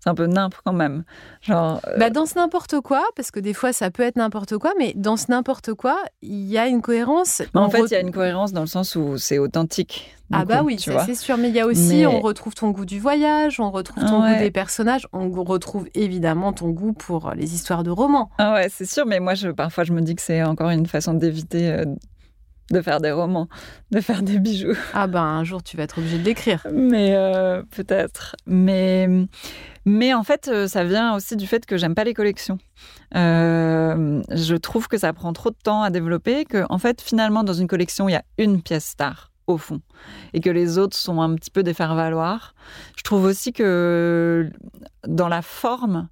[0.01, 1.05] c'est un peu n'importe quand même.
[1.43, 4.59] Genre, euh, bah dans ce n'importe quoi, parce que des fois ça peut être n'importe
[4.59, 7.43] quoi, mais dans ce n'importe quoi, il y a une cohérence.
[7.55, 10.15] en fait, il y a une cohérence dans le sens où c'est authentique.
[10.33, 11.39] Ah bah oui, c'est sûr.
[11.39, 14.39] Mais il y a aussi, on retrouve ton goût du voyage, on retrouve ton goût
[14.39, 18.31] des personnages, on retrouve évidemment ton goût pour les histoires de romans.
[18.39, 19.07] Ah ouais, c'est sûr.
[19.07, 21.85] Mais moi, je, parfois, je me dis que c'est encore une façon d'éviter euh,
[22.71, 23.49] de faire des romans,
[23.91, 24.77] de faire des bijoux.
[24.93, 26.67] Ah ben un jour tu vas être obligé de l'écrire.
[26.73, 28.37] Mais euh, peut-être.
[28.47, 29.09] Mais
[29.85, 32.59] mais en fait euh, ça vient aussi du fait que j'aime pas les collections.
[33.15, 36.45] Euh, je trouve que ça prend trop de temps à développer.
[36.45, 39.81] Que en fait finalement dans une collection il y a une pièce star au fond
[40.35, 42.55] et que les autres sont un petit peu des faire valoir.
[42.97, 44.51] Je trouve aussi que
[45.07, 46.09] dans la forme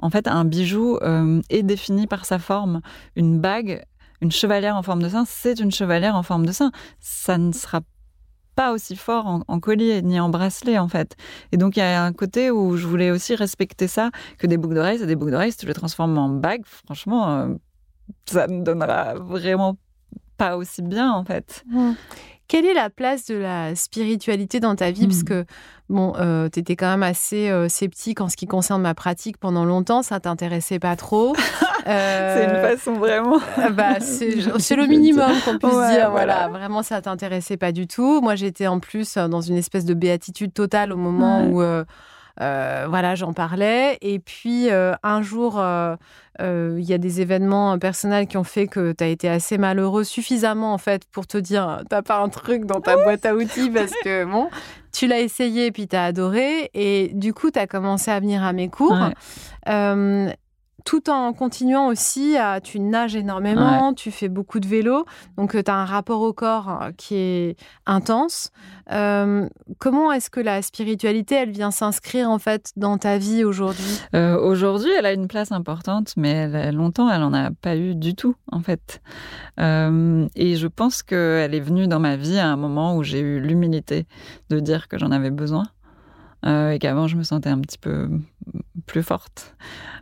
[0.00, 0.96] en fait, un bijou
[1.50, 2.82] est défini par sa forme.
[3.16, 3.84] Une bague,
[4.20, 6.72] une chevalière en forme de sein, c'est une chevalière en forme de sein.
[7.00, 7.80] Ça ne sera
[8.54, 11.14] pas aussi fort en, collier ni en bracelet en fait.
[11.52, 14.56] Et donc il y a un côté où je voulais aussi respecter ça, que des
[14.56, 15.52] boucles d'oreilles, c'est des boucles d'oreilles.
[15.52, 17.54] Si tu les transformes en bagues, franchement, euh,
[18.26, 19.76] ça ne donnera vraiment
[20.36, 21.64] pas aussi bien en fait.
[22.48, 25.06] Quelle est la place de la spiritualité dans ta vie?
[25.06, 25.24] Parce mmh.
[25.24, 25.44] que,
[25.90, 29.36] bon, euh, tu étais quand même assez euh, sceptique en ce qui concerne ma pratique
[29.36, 31.36] pendant longtemps, ça t'intéressait pas trop.
[31.84, 33.38] c'est une euh, façon vraiment.
[33.72, 34.30] bah, c'est
[34.76, 36.10] le minimum qu'on puisse dire.
[36.10, 36.48] Voilà.
[36.48, 38.22] vraiment, ça t'intéressait pas du tout.
[38.22, 41.62] Moi, j'étais en plus dans une espèce de béatitude totale au moment où.
[42.38, 43.98] Voilà, j'en parlais.
[44.00, 45.62] Et puis, un jour,
[46.40, 50.04] il y a des événements personnels qui ont fait que tu as été assez malheureux
[50.04, 53.70] suffisamment, en fait, pour te dire, t'as pas un truc dans ta boîte à outils
[53.70, 54.48] parce que, bon,
[54.92, 56.70] tu l'as essayé et puis tu as adoré.
[56.74, 58.96] Et du coup, tu as commencé à venir à mes cours
[60.88, 62.62] tout en continuant aussi à.
[62.62, 65.04] Tu nages énormément, tu fais beaucoup de vélo,
[65.36, 68.52] donc euh, tu as un rapport au corps euh, qui est intense.
[68.90, 69.46] Euh,
[69.78, 74.00] comment est-ce que la spiritualité, elle vient s'inscrire en fait dans ta vie aujourd'hui?
[74.14, 78.34] Aujourd'hui, elle a une place importante, mais longtemps, elle n'en a pas eu du tout
[78.50, 79.02] en fait.
[79.58, 83.40] et je pense qu'elle est venue dans ma vie à un moment où j'ai eu
[83.40, 84.06] l'humilité
[84.48, 85.64] de dire que j'en avais besoin.
[86.44, 88.08] Et qu'avant je me sentais un petit peu
[88.86, 89.54] plus forte.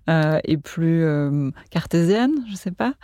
[0.09, 2.95] Euh, et plus euh, cartésienne, je sais pas.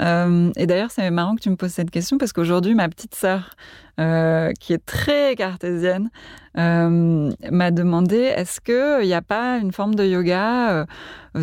[0.00, 3.14] Euh, et d'ailleurs, c'est marrant que tu me poses cette question parce qu'aujourd'hui, ma petite
[3.14, 3.56] sœur,
[3.96, 6.10] qui est très cartésienne,
[6.56, 10.84] m'a demandé est-ce qu'il n'y a pas une forme de yoga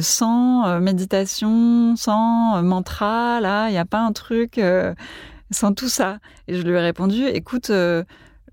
[0.02, 4.60] sans méditation, sans mantra, là Il n'y a pas un truc
[5.50, 6.20] sans tout ça?
[6.50, 7.72] Et je lui ai répondu écoute,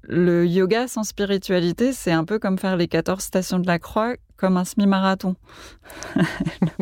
[0.03, 4.15] le yoga sans spiritualité, c'est un peu comme faire les 14 stations de la croix
[4.37, 5.35] comme un semi-marathon.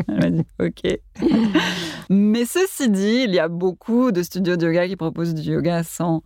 [0.09, 0.99] Elle m'a dit OK.
[2.11, 5.83] Mais ceci dit, il y a beaucoup de studios de yoga qui proposent du yoga
[5.83, 6.23] sans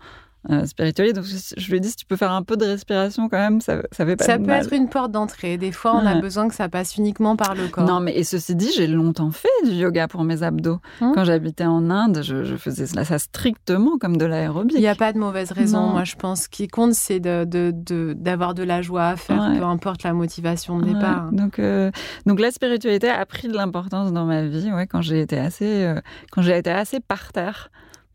[0.48, 1.12] euh, spiritualité.
[1.12, 3.60] Donc, je lui ai dit, si tu peux faire un peu de respiration quand même,
[3.60, 5.58] ça, ça fait pas Ça peut être une porte d'entrée.
[5.58, 7.84] Des fois, on a besoin que ça passe uniquement par le corps.
[7.84, 10.80] Non, mais et ceci dit, j'ai longtemps fait du yoga pour mes abdos.
[11.02, 11.12] Hum.
[11.14, 14.76] Quand j'habitais en Inde, je, faisais ça, strictement comme de l'aérobic.
[14.76, 15.88] Il n'y a pas de mauvaise raison.
[15.88, 16.44] Moi, je pense.
[16.44, 20.14] Ce qui compte, c'est d'avoir de, de, de, la joie à faire, peu importe la
[20.14, 21.32] motivation de départ.
[21.32, 21.90] Donc, euh,
[22.24, 25.84] donc, la spiritualité a pris de l'importance dans ma vie ouais, quand j'ai été assez,
[25.84, 27.70] euh, quand j'ai été assez par terre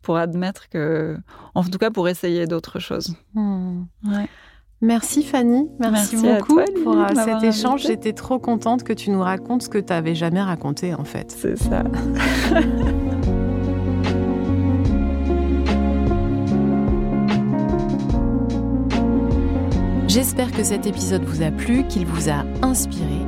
[0.06, 1.18] pour admettre que,
[1.56, 3.16] en tout cas, pour essayer d'autres choses.
[3.34, 3.86] Hmm.
[4.82, 7.82] Merci Fanny, merci, beaucoup pour euh, cet échange.
[7.82, 11.32] J'étais trop contente que tu nous racontes ce que tu n'avais jamais raconté en fait.
[11.32, 11.84] C'est ça.
[20.08, 23.26] J'espère que cet épisode vous a plu, qu'il vous a inspiré.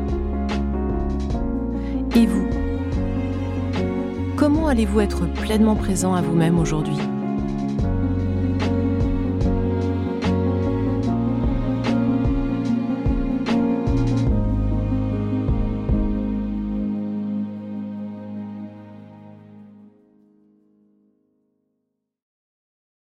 [2.16, 2.67] Et vous
[4.38, 7.00] Comment allez-vous être pleinement présent à vous-même aujourd'hui